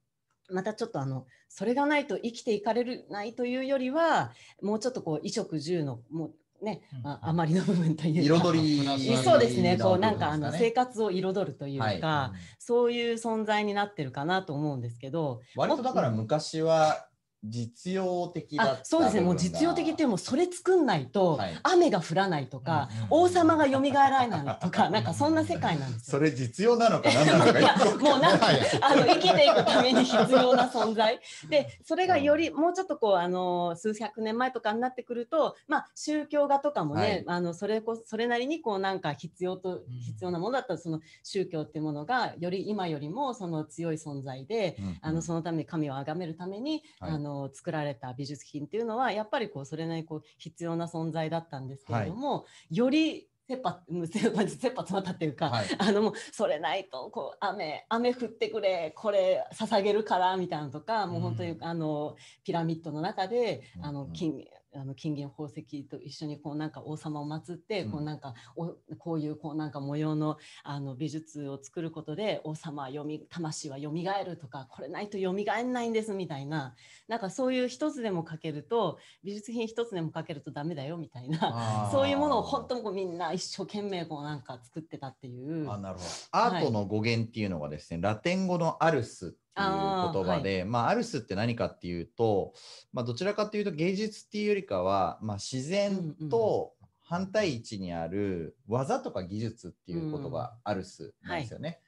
[0.51, 4.31] またちょっとあのそれがないと生きていかれるないというよりは
[4.61, 8.49] もうちょっとこう衣食住のもうね、うんまあ、余りの部分というか。
[8.51, 12.39] 彩りいそうですね、こうなんのかあの生活を彩るというか、はい。
[12.59, 17.07] そういう存在になってるかなと思うんですけど、割とだから昔は
[17.43, 21.59] 実用的だそうですね、もう実用的っていうもうそれ作んないとはい。
[21.63, 26.19] 雨が降らないとか、うん王様が蘇らないとか、 なんかそんな世界なんですよ。
[26.19, 31.19] それ実用なのか何なのか もうなんかはいあの生きていくために必要な存在。
[31.49, 37.23] でそれがよりもうちょっとこうあの数百年前とかになってくると、まあ、宗教画とかもね、はい。
[37.27, 44.97] あのそれこそれなりにこうなんか必要と必要なものだったらその宗教っていうものがより今よりもその強い存在で、うん。
[45.01, 47.11] あのそのために神を崇めるために、はい。
[47.11, 55.65] あの作られた美術品っていうのはやっぱりこうそれなりにこう必要な存在だったんですけれども、より切羽詰まったっていうか、はい。
[55.77, 61.63] あのもうそれないとこう雨雨降ってくれこれ捧げるからみたいなのとかもう本当に、うん。
[61.63, 64.07] あのピラミッドの中であうんうん。
[64.07, 68.21] の金あの金銀宝石と一緒にこうなんか王様を祀って、うんこうなん。
[68.21, 73.91] かおこういうこうなんか模様のあの美術を作ることで王様はよみ魂は蘇
[74.25, 76.75] るとかこれないと蘇んないんですみたいな。
[77.07, 81.89] なんかそういう一つでもかけると美術品一つでもかけるとダメだよみたいな。
[81.91, 85.69] そういうものを本当にこうみんな一生懸命こうなんか作ってたっていう。
[85.69, 86.07] あなるほど。
[86.31, 92.53] アートの語源っていうのがですね、ラテン語のアルス言葉で、まあアルスって何かっていうと、
[92.93, 101.79] まあどちらかというと芸術っていうよりかは、まあ自然と反対位置にある技とか技術っていうことがアルスなんですよね。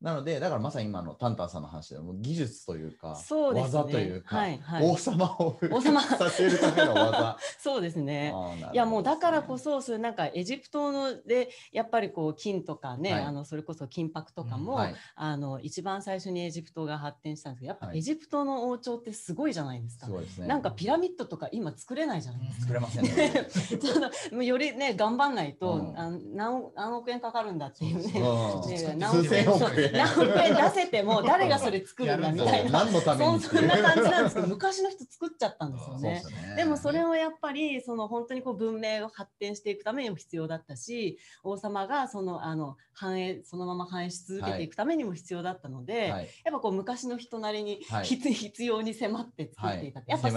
[0.00, 7.36] なので、だからまさに今のタンタンさんの話でも技術というか、そうですね技というか、はいはい王様を王様させるための技。
[7.60, 8.32] そうですね。
[8.32, 8.34] ね
[8.72, 20.06] いやもうだからこそそういうなんかエジプトのでやっぱりこう金とかね、はいあのそれこそ金箔とかも、はいあの一番最初にエジプトが発展したんですけどやっぱはいエジプトの王朝ってすごいじゃないですか。
[20.06, 20.46] すごいですね。
[20.46, 22.62] なんかピラミッドとか今作れないじゃないですか。
[22.62, 24.46] 作れませんね。
[24.46, 28.20] よりね頑張んないと、うんあの何億何億円かかるんだっていうね。
[28.20, 32.86] うんね数千億円 何億円出せても 誰がそれ作るんだみたいな。
[32.86, 36.14] そんな感じなんですけど昔の人作っちゃったんですよね。
[36.14, 36.54] ですね。
[36.56, 46.28] でもそれをやっぱりその本当にこう文明を発展していくためにも必要だったし王様がそのあの繁栄そのまま繁栄し続けていくためにも必要だったので、はい。
[46.44, 48.04] やっぱこう昔の人なりにはい。
[48.04, 50.30] 必,、必要に迫って作っていた、やっぱ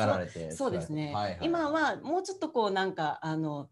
[0.52, 1.40] そうですね、はいはい。
[1.42, 3.70] 今はもうちょっとこうなんかあの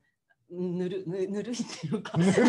[0.51, 2.21] ぬるぬぬるいっていうか。
[2.21, 2.43] すい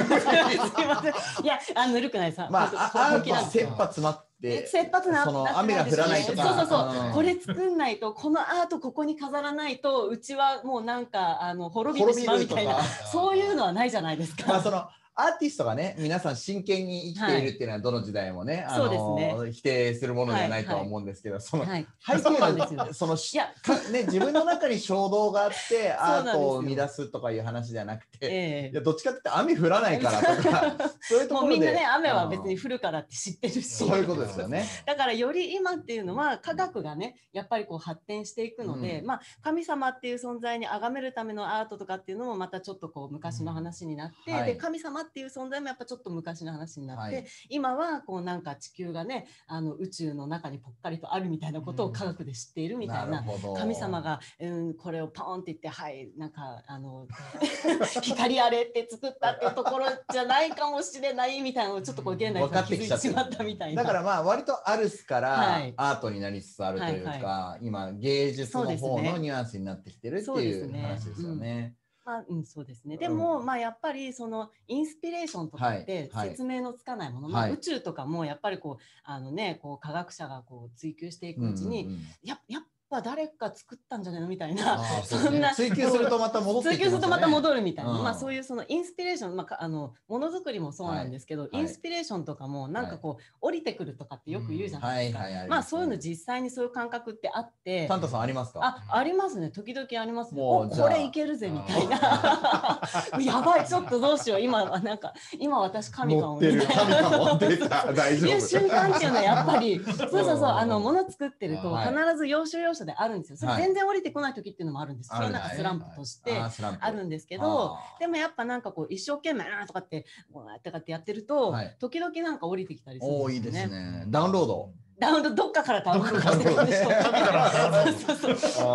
[0.86, 1.44] ません。
[1.44, 2.48] いやあぬるくないさ。
[2.50, 7.12] まあ、あ本気なんです切羽詰まって、切羽詰まそのな雨が降らないとか、そうそうそう、ん。
[7.12, 12.74] これ作んないとこのアートここに飾らないとうちはもうなんかあの滅びてしまうみたいな。
[12.74, 14.48] 滅そういうのはないじゃないですか。
[14.48, 14.84] まあその
[15.22, 22.84] アーティストがね皆さん真剣に生きているっていうのはどの時代もね、あのそうです否定するものじゃないとは思うんですけど、そのはい、背景そうなんですよ。
[22.84, 33.62] がそのしね自分の中に衝動があって アートを生み出すとかいう話じゃなくて、えいやどっちかって言って雨降らないからとか そういうえところでもうみんなね雨は別にうん降るからって知ってるし。
[33.62, 34.66] そういうことですよね。
[34.86, 39.06] だからより今っていうのは科学がねやっぱりこう発展していくので、うん。
[39.06, 44.46] まあ神様っていう存在に崇めるためのアートとかっていうのもまたちょっとこう昔の話になって、はい。
[44.46, 47.26] で神様っていう存在もやっぱちょっと昔の話になって、はい。
[47.48, 53.18] 今はこうなんか地球がねあの宇宙の中にぽっかりとあるみたいなことを科学で知っているみたいな。
[53.18, 53.54] るほど。
[53.54, 57.06] 神様が、うん、これをパーンって言ってはいなんかあの
[58.02, 63.82] 光あれって作ったっていうところじゃないかもしれないみたいなのをちょっとこう現代に気づいってしまったみたいな。
[63.82, 65.74] だからまあ割とアルスからはい。
[65.76, 68.90] アートになりつつあるというか、はい今芸術のそうですね。
[68.90, 71.74] 方のニュアンスになってきてるっていう話ですよね。
[72.04, 72.94] まあ、うん、そうですね。
[72.94, 73.00] うん。
[73.00, 76.28] でも、まあ、やっぱり、そのインスピレーションとかってはいはい。
[76.30, 77.32] 説明のつかないもの、はい。
[77.32, 82.02] まあ、宇宙とかも、やっぱりこう、あのね、こう科学者がこう追求していくうちに、うんうんうん。
[82.22, 82.62] や、やっ
[82.92, 84.28] ぱ誰か作ったんじゃないの？
[84.28, 84.76] みたいあな。
[84.78, 88.02] ーそんな追求するとまた戻追求するとまた戻るみたいな、うん。
[88.02, 91.48] まあそういうそのインスピレーション、まあか、あのものづくりもそうなんですけど、い。
[91.52, 97.88] インスピレーションとかもなんかこう、降りてくるとかってよく言うじゃないですか、まあそういうの実際にそういう感覚ってあって。
[97.88, 98.60] サンタさんありますか？
[98.62, 99.50] あありますね。
[99.50, 100.42] 時々ありますね。
[100.42, 101.98] おこれいけるぜみたいな。
[103.20, 104.40] やばいちょっとどうしよう。
[104.40, 109.80] 今はなんか今私神かもみたいな神が持ってた 大丈いう夫瞬間っていうのはやっぱり。
[109.96, 110.44] そうそうそう。
[110.44, 111.88] あの物作ってるとはい。
[111.88, 113.36] 必ず要所要所であるんですよ。
[113.36, 113.62] それはい。
[113.62, 115.08] 全然降りてこない時っていうのもあるんです。
[115.08, 116.32] それはなんかスランプとして
[116.80, 121.76] あるんですけどでもやっぱなんかこう一生懸命あーとかってこうやってやってると、はい。
[121.78, 124.04] 時々なんか降りてきたりするんおーいいですね。
[124.08, 126.90] ダウンロードダウンロードどっかからダウンロードしてるんでしょう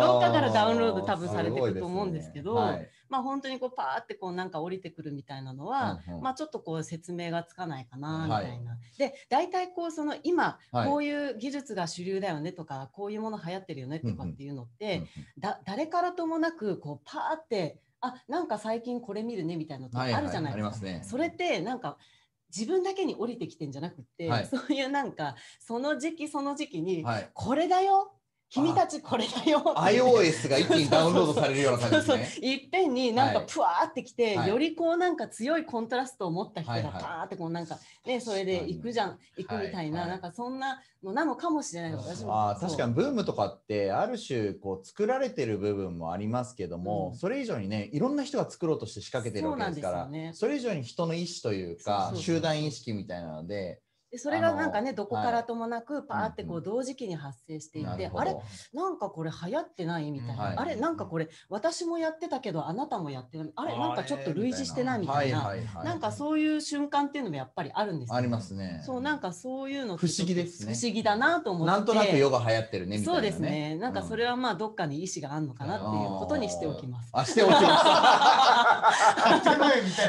[0.02, 0.50] どっかから。
[0.50, 2.54] ダウンロード多分されてると思うんですけど
[3.08, 6.22] まあ本当にこうパーってこうなんか降りてくるみたいなのは、うんうん。
[6.22, 8.44] まあちょっとこう説明がつかないかなみはい。
[8.44, 8.76] たいな。
[8.98, 10.88] で大体こうその今はい。
[10.88, 15.04] こういう技術が主流だよねとかこういうもの流行ってるよねとかっていうのって、
[15.38, 20.68] だ誰からともなくこうパーってあなんか最近これ見るねみたいなのってはいあるじゃないですか。
[20.68, 21.02] はいありますね。
[21.04, 21.96] それってなんか
[22.54, 24.46] 自分だけに降りてきてんじゃなくって、はい。
[24.46, 27.30] そういうなんかその時期その時期に、はい。
[27.34, 28.12] これだよ
[28.50, 29.60] 君たちこれだよ。
[29.76, 33.46] iOS が一気にダウンロードされるような感じですそうねそういっぺんになんかはい。
[33.46, 34.48] プワーってきて、はい。
[34.48, 39.18] よりこうなんか強いコントラストを持った人がはいはいパーってこうなんかねそれで行くじゃん。
[39.36, 42.48] 行くみたいな、はいなんかそんなのなのかもしれない私も。
[42.48, 47.18] あー確かにブームとかってある種こう作られてる部分もありますけども、うん。
[47.18, 50.30] それ以上にねいろんな人が作ろうとして仕掛けてるわけですからそね。
[50.32, 56.64] それ以上に人の意思というか集団意識みたいなのででそれがなんかねどこからともなくパーってこうんううん。
[56.64, 58.20] 同時期に発生していて、なるほど。
[58.22, 58.36] あれ
[58.72, 60.56] なんかこれ流行ってないみたいな、はい。
[60.56, 63.52] あれなんかこれ私もやってたけどあなたもやってない。
[63.54, 65.52] あれなんかちょっと類似してないみたいな、
[65.84, 65.94] な。
[65.94, 68.82] んかそういう瞬間っていうのもやっぱりあるんですよありますね。
[68.84, 70.74] そうなんかそういうの不思議ですね。
[70.74, 71.72] 不思議だなと思って。
[71.72, 73.28] なんとなくヨガ流行ってるねみたいな、ね。
[73.28, 73.76] そうですね。
[73.76, 77.10] なんかそれはまあどっかに意思があるのかなっていうことにしておきます。
[77.12, 77.64] あしておきます。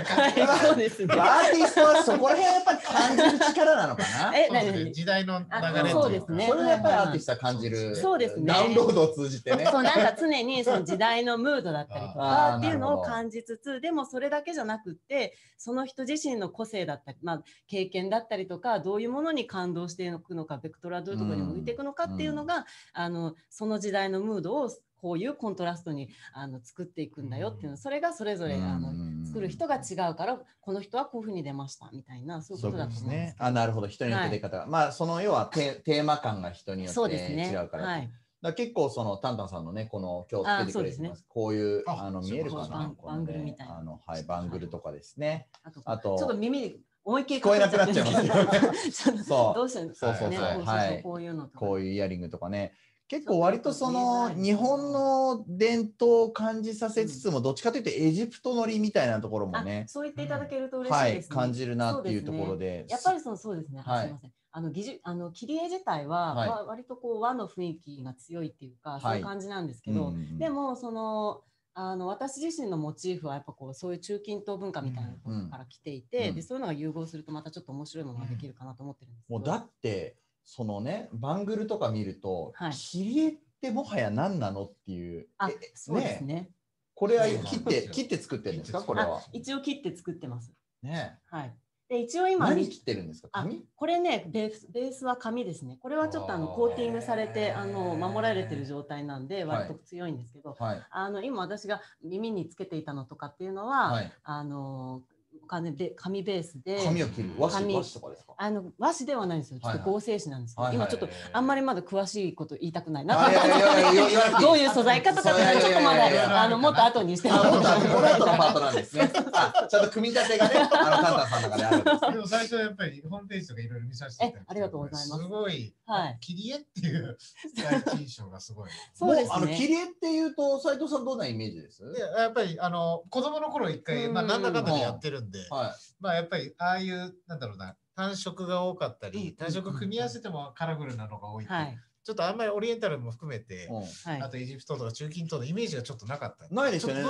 [0.10, 0.34] はい、
[0.66, 1.16] そうですね。
[1.20, 4.38] アーティストはそこら辺はやっぱり感じる力なのかな？
[4.38, 4.94] え、何？
[4.94, 6.48] 時代の流れそうですね。
[6.48, 7.96] それはやっぱりアーティストは感じる。
[7.96, 8.46] そうですね。
[8.46, 9.66] ダウンロードを通じてね。
[9.72, 24.70] そうなんか常にその時代のムードだったりとかっていうのを感じつつでもそれだけじゃなくってその人自身の個性だったり、まあ、経験だったりとかどういうものに感動していくのかベクトルはどういうところに向いていくのかっていうのが、あのその時代のムードを
[25.02, 33.30] こういうコントラストにあの作っていくんだよっていうのそれがそれぞれあのうん作る人が違うからこの人はこういうふうに出ましたみたいなそういうことだとです思います。
[33.32, 33.36] ね。
[33.40, 33.88] あ、なるほど。
[33.88, 34.68] 人によって出方が。
[34.68, 37.16] まあ、その要はテテーマ感が人によって。
[37.16, 37.64] 違うから。
[37.64, 38.12] だかはい。
[38.42, 41.26] ら結構そのタンタンさんのね、この今日つけてくれてあそうですねます。
[41.28, 42.96] こういうああの見えるかなバン。
[42.96, 45.48] このねバングルみたいなあのはいバングルとかですね。
[45.64, 52.74] あとあとちょっと耳に思いっきり聞こえなくなっちゃいますよ そうどうしてそうそうそうねはいこういうのこういうイヤリングとかね。
[53.10, 61.36] 結構割とその日本の伝統を感じさせつつも、どっちかというとエジプト乗りみたいなところもあね、そう言っていただけると嬉しはいいですね。
[61.36, 62.86] 感じるなっていうところで。
[62.88, 63.82] やっぱりそのそうですね。
[63.84, 64.32] はいすみません。
[64.52, 71.42] あの技術あの切り絵自体は、はいわ割とこう和の雰囲気が強いっていうか、いそういう感じなんですけうんど、うんうんでもその。
[71.76, 79.30] あの私自身のモチーフはやっぱこうそういう中近東文化みたいなところから来ていて、うんでそういうのが融合するとまたちょっと面白いものができるかなと思ってるんです。
[79.30, 80.18] もうだって
[80.52, 82.72] そのねバングルとか見ると、はい。
[82.72, 86.50] 切り絵ってもはや何なのっていうあえそうですね。
[86.96, 88.82] これは切って切って作ってるんですか？
[88.82, 89.20] これは。
[89.20, 90.52] あ一応切って作ってます。
[90.82, 91.56] ねはい。
[91.88, 93.30] で一応今何切ってるんですか？
[93.32, 93.64] あ紙？
[93.76, 95.78] これねベースベースは紙ですね。
[95.80, 100.82] これはちょっとあのコーティングされてあの守られてる状態なんで割と強いんですけど、はい。
[100.90, 104.12] あの今私が耳につけていたのとかっていうのは、はい。
[104.24, 105.04] あの
[105.50, 106.78] 紙で紙ベースで。
[106.86, 107.32] 紙を切る。
[107.38, 107.76] 和紙紙。
[107.76, 108.34] 和紙とかですか？
[108.38, 109.60] あの和紙ではないんですよ。
[109.60, 110.88] ちょっと合成紙なんですけど、はいはい。
[110.88, 113.16] 今ちょっとあんまりまだ詳しいこと言いたくないな。
[114.40, 116.28] どういう素材かとかちょっとまいやいやいやいや。
[116.30, 119.12] だあのもっと後にしてあもっと後この後のパートなんですね。
[119.34, 124.46] あちゃんと組み立てがねあのタンタンさんの中であるんですねでも最初はやっぱりホームページとかいろいろ見させていただいて。
[124.46, 125.08] えありがとうございます。
[125.08, 126.18] すごい、はい。
[126.22, 127.18] 切り絵っていう
[127.56, 128.70] 第一印象がすごい。
[128.94, 129.68] そうですもうあの切ね。
[129.68, 131.84] り絵っていうと斉藤さんどんなイメージです？
[131.92, 141.78] でやっぱりあの子供の頃一回、まあ、うんなんだかんだでやってるんで、はまあやっぱりああいうなんだろうな単色が多かったうんり単色組み合わせてもカラフルなのが多いはい。
[142.02, 143.70] ちょっとあんまりオリエンタルも含めて
[144.06, 144.30] あ。
[144.30, 146.48] とエジプトとか中近東のイメージがちょっとなかった。
[146.50, 147.10] ないですよね日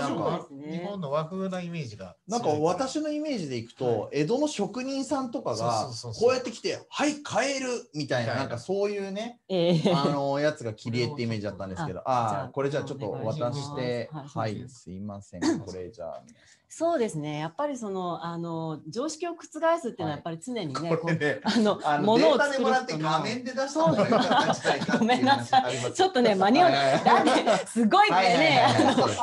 [0.84, 5.89] 本の和風なイメージがなんか私のイメージでいくと、江戸の職人さんとかが
[6.20, 15.60] こうやって来て「はい買える」みたいなななんかそういうねえーあのやつが切り絵ってイメージだったんですけどああこれじゃあちょっと渡してはいはいすいません。
[15.60, 17.40] これじゃあ皆さんそうですね。
[17.40, 19.44] やっぱりそのあの常識を覆
[19.82, 24.56] すっていうのはやっぱり常にね、これねうあのあのもらって作る人の画面で出した方が
[25.00, 25.94] ごめんなさい。
[25.94, 26.94] ちょっとね間に合わない。
[26.94, 28.68] はいだってすごいね、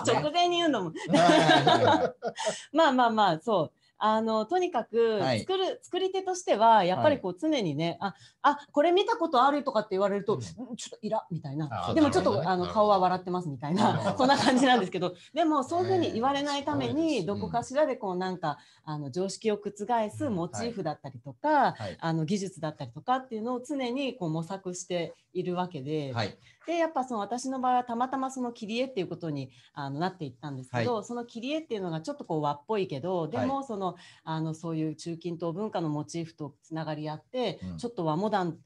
[0.05, 0.93] 直前に言うのも。
[2.73, 3.76] まあまあまあそう。
[3.99, 5.41] あのとにかくはい。
[5.41, 10.41] 作る、作り手としてはやっぱりこう常にね、ああこれ見たことあるとかって言われると、うん。
[10.71, 11.69] うんちょっとイラみたいな。
[11.71, 15.15] あでもちょっと、ねあの顔は笑ってますみたいな そんな感じなんですけど。
[15.35, 19.73] でもそういうふうに言われないためえにーどこかしらでこうなんかあの常識を覆
[20.11, 21.97] すモチーフだったりとか、はい。
[21.99, 26.38] あの技術だったりとかっていうのを常にこう模索しているわけで、はい。
[26.66, 37.79] でやっぱその私の場合はたまたまその切り絵っていうことにあのなっていったんですけど、その切り絵っていうのがちょっとこう和っぽいけどでもその,、あのそういう中近東文化のモチーフとつながりあって、うん。
[37.79, 38.58] ちょっと和モダン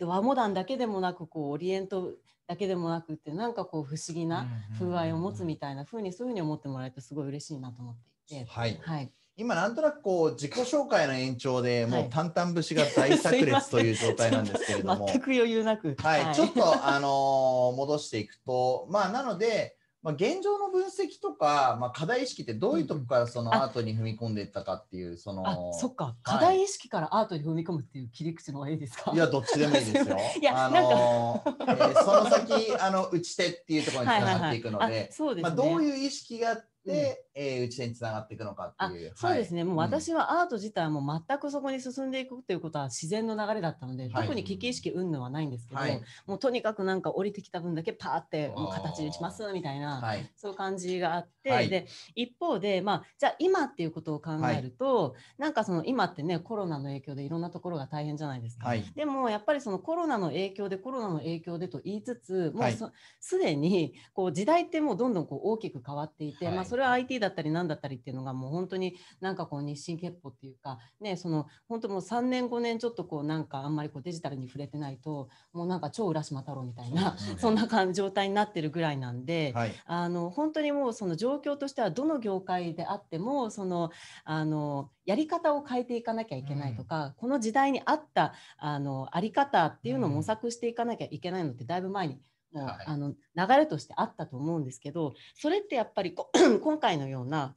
[0.00, 2.12] 和モダンだけでもなくこうオリエント
[2.46, 4.46] だけでもなくってなんかこう不思議な
[4.78, 7.96] 風合いを持つみたいな風にそういうふうに思ってもらえるとすごい嬉しいなと思っ
[8.28, 8.44] ていて。
[8.50, 8.78] はい。
[8.82, 26.16] はい、今なんとなくこう自己紹介の延長でもうはい淡々節が大炸裂という状態なんですけれども、 全く余裕なく、はい、ちょっとあのー戻していくと、まあなので、まあ、現状の分析とか、まあ、課題意識ってどういうとこからそのあアートに踏み込んでいったかっていうそのあそっか。
[26.22, 29.12] 課題意識からアートに踏み込むっていう切り口の方がいいですか？
[29.14, 30.16] いやどっちでもいいですよ。
[30.40, 35.08] いやあのーえーその先あの打ち手っていうところにつながっていくの はいはいはい。
[35.08, 35.50] であ、そうですね。
[35.50, 39.12] まあどういう意識があって、うんえー、打ち手につながっていくのかっていう。
[39.14, 44.22] そうですね、もう私は、はアート自体はもう全くそこに進んでいくということは自然の流れだったので、はい。
[44.24, 46.02] 特に危機意識云々はないんですけど、はい。
[46.26, 51.68] もうとにかくなんか降りてきた分だけパーってもう形にしますみたいな、はい、そういう感じがあって、はい。
[51.68, 51.86] で
[52.16, 58.68] 一方で、まあ、じゃあ今っていうことを考えると、なんかその今ってねコロナの影響でいろんなところが大変じゃないですか。
[58.68, 62.74] はい、でもやっぱりそのコロナの影響でコロナの影響でと言いつつもはい。
[62.74, 66.54] うそすで、にこう時代ってもうどんどんこう大きく変わっていて、はい。
[66.54, 79.52] まあ、それは IT だったり何だったりっていうのがもう本当になんかこう日進月歩っていうか、ね、その本当もう3年5年ちょっとこうなんかあんまりこうデジタルに触れてないともうなんか超浦島太郎みたいなそ んな感じ状態になってるぐらいなんで。
[79.54, 83.90] はい、あの本当にもうその状況としてはどの業界であってもその
[84.24, 92.20] あのやり方を変えていかなきゃいけないとか、この時代に合ったあのあり方っていうのを模索していかなきゃいけないのってだいぶ前に
[92.54, 96.14] あの流れとしてあったと思うんですけどそれってやっぱり
[96.62, 97.54] 今回のような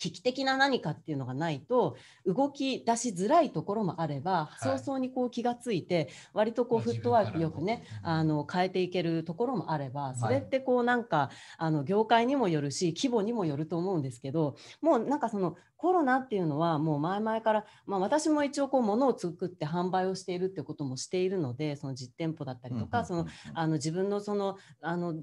[0.00, 1.96] 危機的な何かっていうのがないと
[2.26, 4.78] 動き出しづらいところもあれば、はい。
[4.78, 25.14] 早々にこう気がついて割とこうまあフットワークよくね、あの変えていけるところもあればそれはいってこうなんか、あの業界にもよるし規模にもよると思うんですけどもうなんかそのコロナっていうのはもう前々から、まあ、私も一応こう物を作って販売をしているってこともしているのでその実店舗だったりとか、そのあの自分のそのあの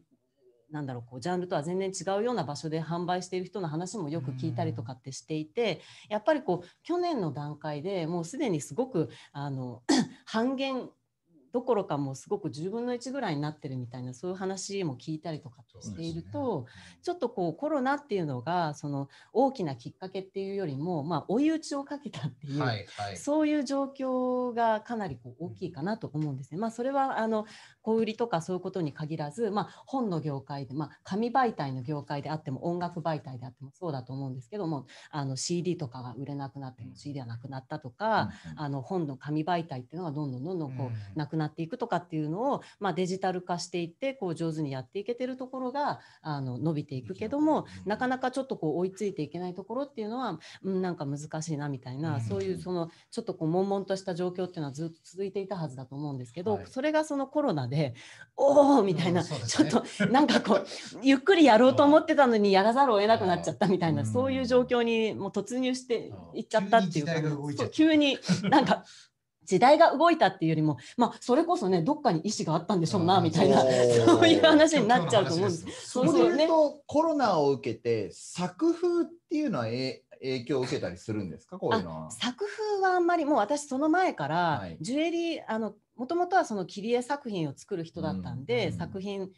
[0.71, 9.81] なんだろうこうジャンルとは全然違うような場所で販売している人の話もよく聞いたりとかってしていてやっぱりこう去年の段階でもうすでにすごくあの
[10.25, 10.89] 半減
[11.57, 16.67] どころかもうすごく10分の1ぐらいになってるみたいなそういう話も聞いたりとかしていると、
[17.01, 23.17] ちょっとこうコロナっていうのがその大きなきっかけっていうよりも、まあ、追い打ちをかけたっていう、はいはい。
[23.17, 26.59] そういう状況がかなりこう大きいかなと思うんですね。
[26.59, 27.47] まあ、それはあの
[27.81, 40.93] 小売りとかそういうことに限らず、まあ、本の業界で、まあ、紙媒体の業界であっても音楽媒体であってもそうだと思うんですけどもあの CD とかが売れなくなっても CD はなくなったとか、あの本の紙媒体っていうのがどんどんどんどんこうん。
[40.93, 52.21] うなくなっていくとかっていうのを、まあ、デジタル化していってこう上手にやっていけてるところがあの伸びていくけどもなかなかちょっとこう追いついていけないところっていうのは、うん、なんか難しいなみたいな、うん。
[52.21, 56.65] そういうそのちょっとこう悶々とした状況っていうのはずっと続いていたはずだと思うんですけど、はい。
[56.67, 57.93] それがそのコロナで
[58.35, 60.65] おおみたいな、うんそうですちょねっとなんかこう
[61.01, 64.07] ゆっくりやろうと思ってたのにやらざるを得なくなっちゃったみたいな、うん。
[64.07, 68.83] そういう状況にもう突入していっちゃったっていうか、急になんか
[69.47, 74.27] 時代が動いたっていうよりも、まあ、それこそねどっかに意思があったんでしょうなうんみたいなそう。
[74.27, 75.89] いう話になっちゃうと思うんです。
[75.89, 81.57] それで言うと、コロナを受けて作風っていうのはえ影響を受けたりするんですか？
[81.57, 82.11] こういうのは。
[82.11, 84.77] 作風はあんまりもう私その前から、はい。
[84.81, 88.77] ジュエリーあのもともとはその切り絵作品を作る人だったんで、うんうん。
[88.77, 89.29] 作品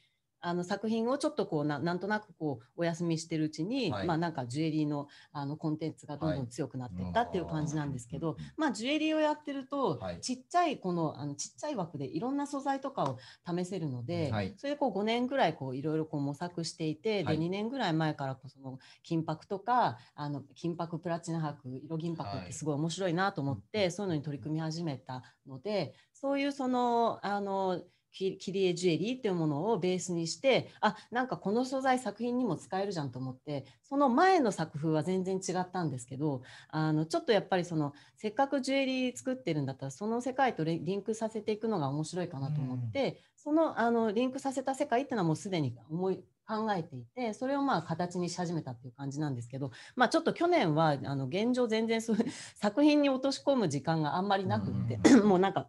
[0.42, 4.08] あの作品をちょっとこうななんとなくこうお休みしてるうちに、はい。
[4.08, 8.38] まあなんかジュエリーのあのコンテンツがどんどん強くなっていったっていう感じなんですけど、うん。
[8.58, 10.22] まあジュエリーをやってると、はい。
[10.22, 14.54] ちっちゃいこのあのちっちゃい枠でいろんな素材とかを試せるので、はい。
[14.58, 17.38] それでこう5年ぐらいこういろいろこう模索していて、はい。
[17.38, 55.68] で2年ぐらい前からこうその金箔とかあの金箔プラチナ箔色銀箔ってすごい面白いなと思って、そういうのに取り組み始めたのでそういうそのあのき切り絵ジュエリーっていうものをベースにしてあなんかこの素材作品にも使えるじゃんと思ってその前の作風は全然違ったんですけどあのちょっとやっぱりそのせっかくジュエリー作ってるんだったらその世界とリリンクさせていくのが面白いかなと思って、そのあのリンクさせた世界っていうのはもうすでに思い考えていてそれをまあ形にし始めたっていう感じなんですけど、まあ、ちょっと去年はあの現状全然そういう作品に落とし込む時間があんまりなくって、もうなんか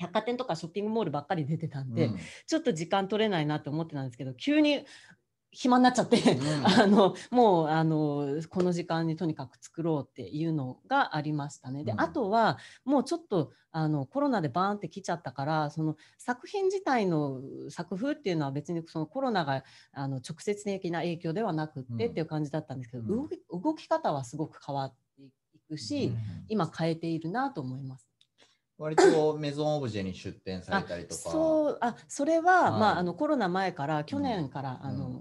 [0.00, 2.18] 百貨店とかショッピングモールばっかり出てたんで、うん。
[2.46, 4.86] ちょっと時間取れないなって思ってたんですけど急に
[5.52, 6.64] 暇になっちゃって、うん。
[6.66, 11.84] あのもうあのこの時間にとにかく作ろうっていうのがありましたね。
[11.84, 12.00] で、うん。
[12.00, 22.10] あとはもうちょっとあのコロナでバーンって来ちゃったからその作品自体の作風っていうのは別にそのコロナがあの直接的な影響ではなくってうん。
[22.10, 23.08] っていう感じだったんですけど、うん。
[23.08, 26.18] 動き動き方はすごく変わっていくし、うん。
[26.48, 28.09] 今変えているなと思います。
[28.80, 31.30] 割とメゾンオブジェに出店されたりとか。
[31.30, 32.80] そうあそれは、はい。
[32.80, 35.20] まあ、あのコロナ前から去年から、あの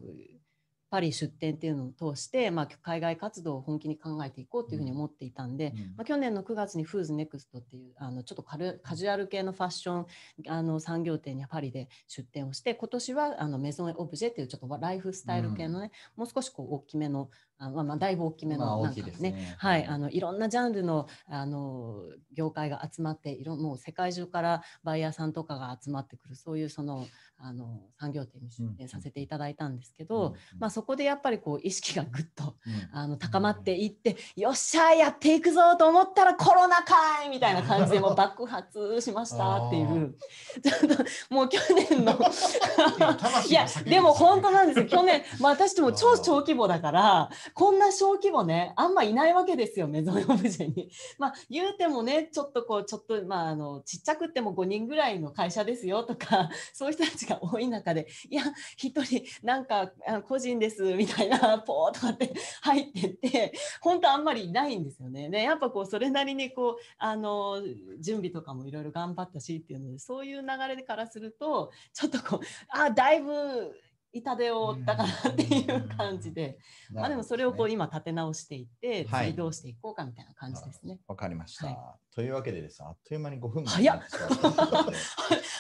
[0.90, 5.80] パリ出店っていうのを通して、まあ、海外活動を本気に考えていこうというふうに思っていたんで、うん。
[5.98, 10.06] まあ、去年の9月にフーズネクストっていうあのちょっとカルカジュアル系のファッション
[10.48, 17.30] あの産業店にパリで出店をして今年はあのメゾンオブジェっていうちょっとライフスタイル系のね、もう少しこう大きめの
[17.60, 19.56] あまあ、まあだいぶ大きめのなんかきいですね。
[19.58, 27.06] はい、あのいろんなジャンルのあの業界が集まっていろもう世界中からバイヤーさんとかが集まってくるそういうその
[27.42, 32.90] あの産業展に出展させていただいたんですけど、うんまあ、そこでやっぱりこう意識がぐっとうん。
[32.92, 40.16] あの高まっていって、よっしゃやっていくぞと思ったらコロナかいみたいな感じでもう爆発しましたっていう。
[40.64, 41.60] ちょっともう去
[41.90, 42.14] 年の
[43.48, 44.86] いやでも本当なんですよ。
[44.90, 50.90] 去年、まあ、私ども超小規模だからこんな小規模ねあんまいないわけですよメゾンオブジェに。
[51.18, 58.44] まあ言うてもねちょっとこうちょっとまああのちっちゃくっても5人ぐらいの会社ですよとかそういう人たちが多い中でいや
[58.76, 59.92] 一人なんか
[60.28, 65.30] 個人ですみたいな ポーとかって入ってって本当あんまりいないんですよね。
[65.30, 67.62] でやっぱこうそれなりにこうあの
[68.00, 73.76] 準備とかもいろいろ頑張ったしっていうのでそういう流れからするとちょっとこうあだいぶ
[74.12, 76.58] 痛手を負ったかなっていう感じで、
[76.92, 81.00] まあでもそれをこう今立て直していってはい次どうしていこうかみたいな感じですね。
[81.08, 84.02] わかりました、はというわけでですねあっという間に5分も早っ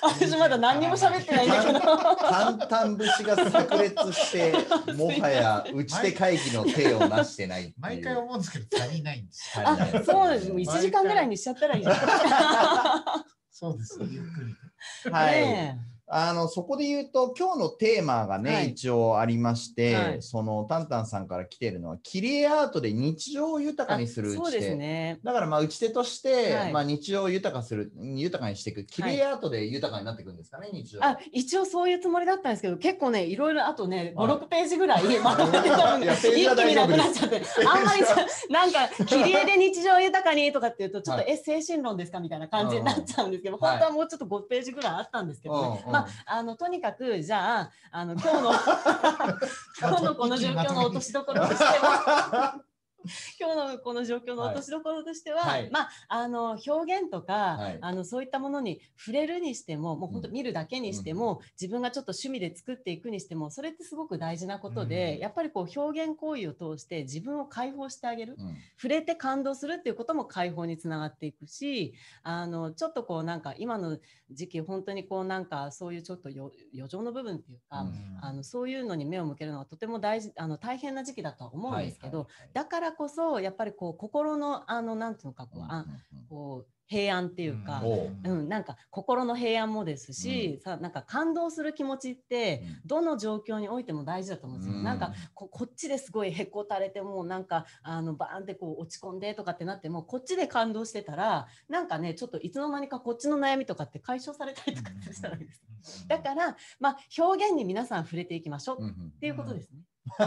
[0.01, 1.79] 私まだ何にも喋ってないんだけど。
[1.79, 4.53] 淡々節が炸裂して
[4.93, 9.51] もはや打ち手会議の手をなしてない毎回思うんですけど足りないんです。
[9.55, 10.49] あ足りない、そうです。
[10.49, 11.85] もう1時間ぐらいにしちゃったらいい。
[13.51, 13.99] そうです。
[14.01, 15.11] ゆっくり。
[15.11, 18.69] はい、ねあのそこで言うと今日のテーマがね、はい。
[18.71, 20.21] 一応ありまして、はい。
[20.21, 25.19] そのタンタンさんから来てるのは切り絵アートで日常を豊えかにする打ち手あそうですね。
[25.23, 26.73] だからまあ打ち手として、はい。
[26.73, 28.73] まあ、日常を豊かする豊かにしてい。
[28.73, 31.03] く切り絵アートで豊かになっていくんですかね、日常。
[31.03, 34.29] あ一応そういうつもりだったんですけど結構ねいろいろあとねはい。
[34.29, 37.41] 56ページぐらい まとめてたのに一気になくなっちゃって。
[37.67, 38.15] あんまりさ
[38.49, 41.33] なんか切り絵で日常豊かにとかっていうとちょっと、はい。
[41.33, 42.19] え精神論ですか？
[42.19, 48.51] みたいな感じになっちゃうんですけど、本当はもうちょっと5ページぐらいあったんですけどね、うんうんまああのとにかくじゃああの今日の
[49.79, 52.61] 今日のこの状況の落としどころとしては
[53.39, 55.69] 今日のこの状況の落としどころとしては、はい。
[55.69, 57.77] まああの表現とか、はい。
[57.81, 60.33] あのそういったものに触れるにしてももう本当うん。
[60.33, 68.55] 見るだけにしても、自分がちょっと趣味で作っていくにしてもそれってすごく大事なことで、うんやっぱりこう表現行為を通して自分を解放してあげる、うん。
[68.75, 71.93] 触れて感動するっていうことも解放につながっていくし
[72.23, 73.97] あのちょっとこうなんか今の
[74.31, 78.19] 時期本当にこうなんかそういうちょっとよ余剰の部分っていうか、うん。
[78.21, 85.85] あのそういうのに目を向けるのはとても大事あの大変な時期だとは思うんですけど、はいはいはいだからこそやっぱりこう心のあのなんていうのかこう、あ
[86.29, 88.09] こう平安っていうか、おう。
[88.23, 92.87] うん、なんか心の平安もですし、さなんか感動する気持ちってうん。
[92.87, 94.77] どの状況においても大事だと思うんですよ。
[94.77, 94.83] うん。
[94.83, 106.07] なんかここっちですごいへこたれてもうなんかあのバーンってこう落ち込んでとかってなってもこっちで感動してたらなんかねちょっといつの間にかこっちの悩みとかって解消されたりとかってしたらいいです。
[106.07, 109.79] だから、まあ、表現に皆さん触れていきましょうっうんうんていうことですね。
[110.17, 110.25] ちょ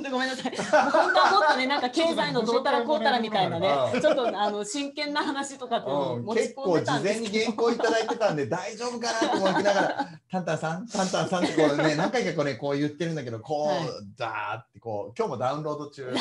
[0.00, 0.56] っとごめんなさい。
[0.56, 7.44] 本当はもっとね、なんか経済のどうたらこうたらみたいなねう、んちょっとあの真剣な話とかって持ち結構事込んでたんで前にすけど。
[7.44, 13.78] 原稿いただいてたんで大丈夫かなと思いながら「タンタンさんタンタンさん」ってこうね何回かこうねこう言ってるんだけどこう、はい
[14.16, 16.14] ダーってこう今日もダウンロード中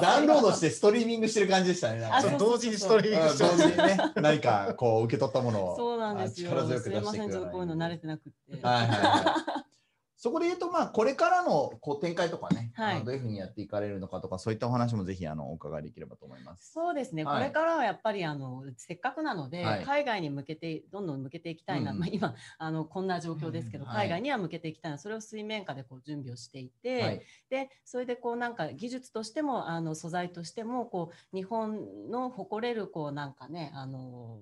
[0.00, 6.50] ダウンロードしてストリーミングしてる感じでしたねなんか同時にストリーミングうんして同時にね何かこう受け取ったものをそうなんですよ。
[6.52, 8.66] あ力強くすいません、出していくちょっとこういうの慣れてなくって。
[8.66, 9.65] はいはいはい。
[10.16, 13.04] そこで言うと、まあ、これからのこう展開とかね、はい。
[13.04, 16.72] どういうふうにやっていかれるのかとか、そういったお話もぜひあのお伺いできればと思います。
[16.72, 17.38] そうですね、はい。
[17.38, 19.84] これからはやっぱりあのせっかくなので、はい。
[19.84, 21.98] 海外に向けてどんどん向けていきたいな、うん。
[21.98, 23.90] まあ、今あのこんな状況ですけど、うん。
[23.90, 24.06] はい。
[24.06, 34.38] 海外には向けていきたいなそれを水面下でこう準備をしていて、はい、でそれでこうなんか技術としてもあの素材としてもこう日本の誇れるこうなんかねあの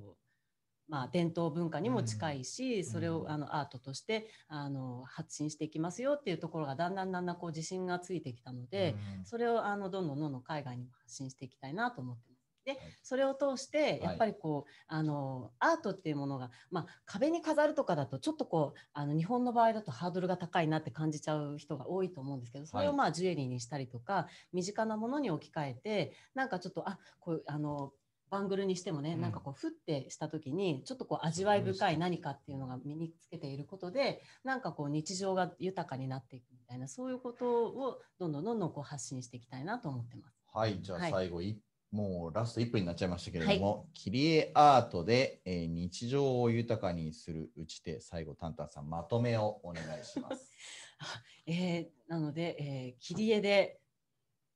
[0.88, 12.34] まあ、伝統文化にも近いし、それをあのアートとしてあの発信していきますよっていうところがだんだんだんだんこう自信がついてきたので、それをあのどんどんどんどん海外にも発信していきたいなと思ってます。
[12.64, 27.92] でそれを通してやっぱりこう、あのアートっていうものが、まあ、壁に飾るとかだとちょっとこうあの日本の場合だとハードルが高いなって感じちゃう人が多いと思うんですけどそれをまあジュエリーにしたりとか身近なものに置き換えてなんかちょっとあこうあの
[28.34, 29.20] バングルにしてもね、うん。
[29.20, 40.44] なんかこうふってした時にちょっとこう味わい深い何かっていうのが身につけていることでなんかこう日常が豊かになっていくみたいなそういうことをどんどんどんどんこう発信していきたいなと思ってます。
[40.52, 41.10] はい、じゃあはい。
[41.10, 41.58] 最後、い
[41.90, 50.50] もうラスト1分になっちゃいましたけれども、切り絵アートで、えー日常を豊かにする打ち手、最後、タンタンさん、まとめをお願いします。
[51.46, 53.80] えーなので、えー切り絵で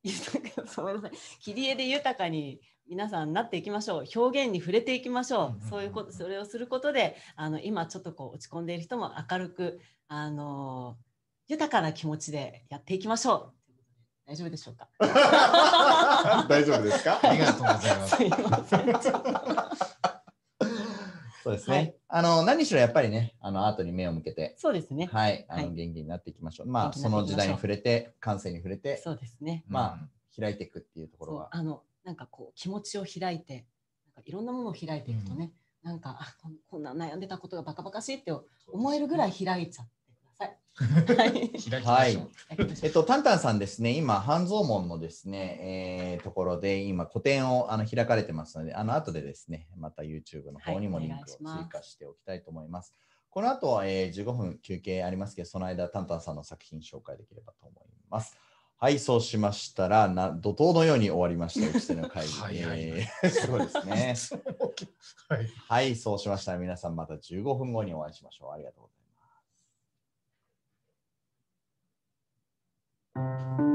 [0.02, 1.12] 豊かごめんなさい。
[1.40, 10.96] 切り絵で豊かに皆さんなっていきましょう表現に触れていきましょうんうんうんうんうそういうことそれをすることであの今ちょっとこう落ち込んでいる人も明るくあの
[11.48, 13.58] 豊かな気持ちでやっていきましょう
[14.26, 14.88] 大丈夫でしょうか？
[16.48, 17.18] 大丈夫ですか？
[17.24, 18.16] ありがとうございます。
[18.16, 19.98] すいません
[21.42, 21.76] そうですね。
[21.76, 25.08] はいあの何しろやっぱりね、あのアートに目を向けて、そうですね。
[25.12, 26.66] はい、あのはい元気になっていきましょう。
[26.66, 29.64] まあ元気そになっていきましょうの時代に触れて、感性に触れて、そうですね。
[29.66, 30.08] まあ
[30.38, 31.48] 開いていくっていうところそうが。
[31.52, 33.66] あのなんかこう気持ちを開いて、
[34.06, 35.52] なんかいろんなものを開いていくとね、
[35.82, 38.32] なんかあこんこんな悩んでたことがバカバカしいって
[38.66, 40.56] 思えるぐらい開いちゃってください。
[41.82, 42.28] はい。
[42.82, 52.94] えっと、タンタンさんですね、今、半蔵門のですね、えーところで、今、個展をあの開かれてますので、あの後でですね、また YouTube の方にもはいリンクを追加しておきたいと思います。
[53.28, 58.34] この後、えー15分休憩ありますけど、その間、タンタンさんの作品紹介できればと思います。
[58.80, 62.32] はい、そうしましたら、な怒涛のように終わりました、うちの会議。
[62.62, 64.14] はいい、そうですね
[65.28, 65.48] はい。
[65.68, 68.52] はい、そうしましたら、皆さんまた15分後にお会いしましょう。
[68.52, 68.94] ありがとうござ
[73.20, 73.24] い
[73.58, 73.67] ます。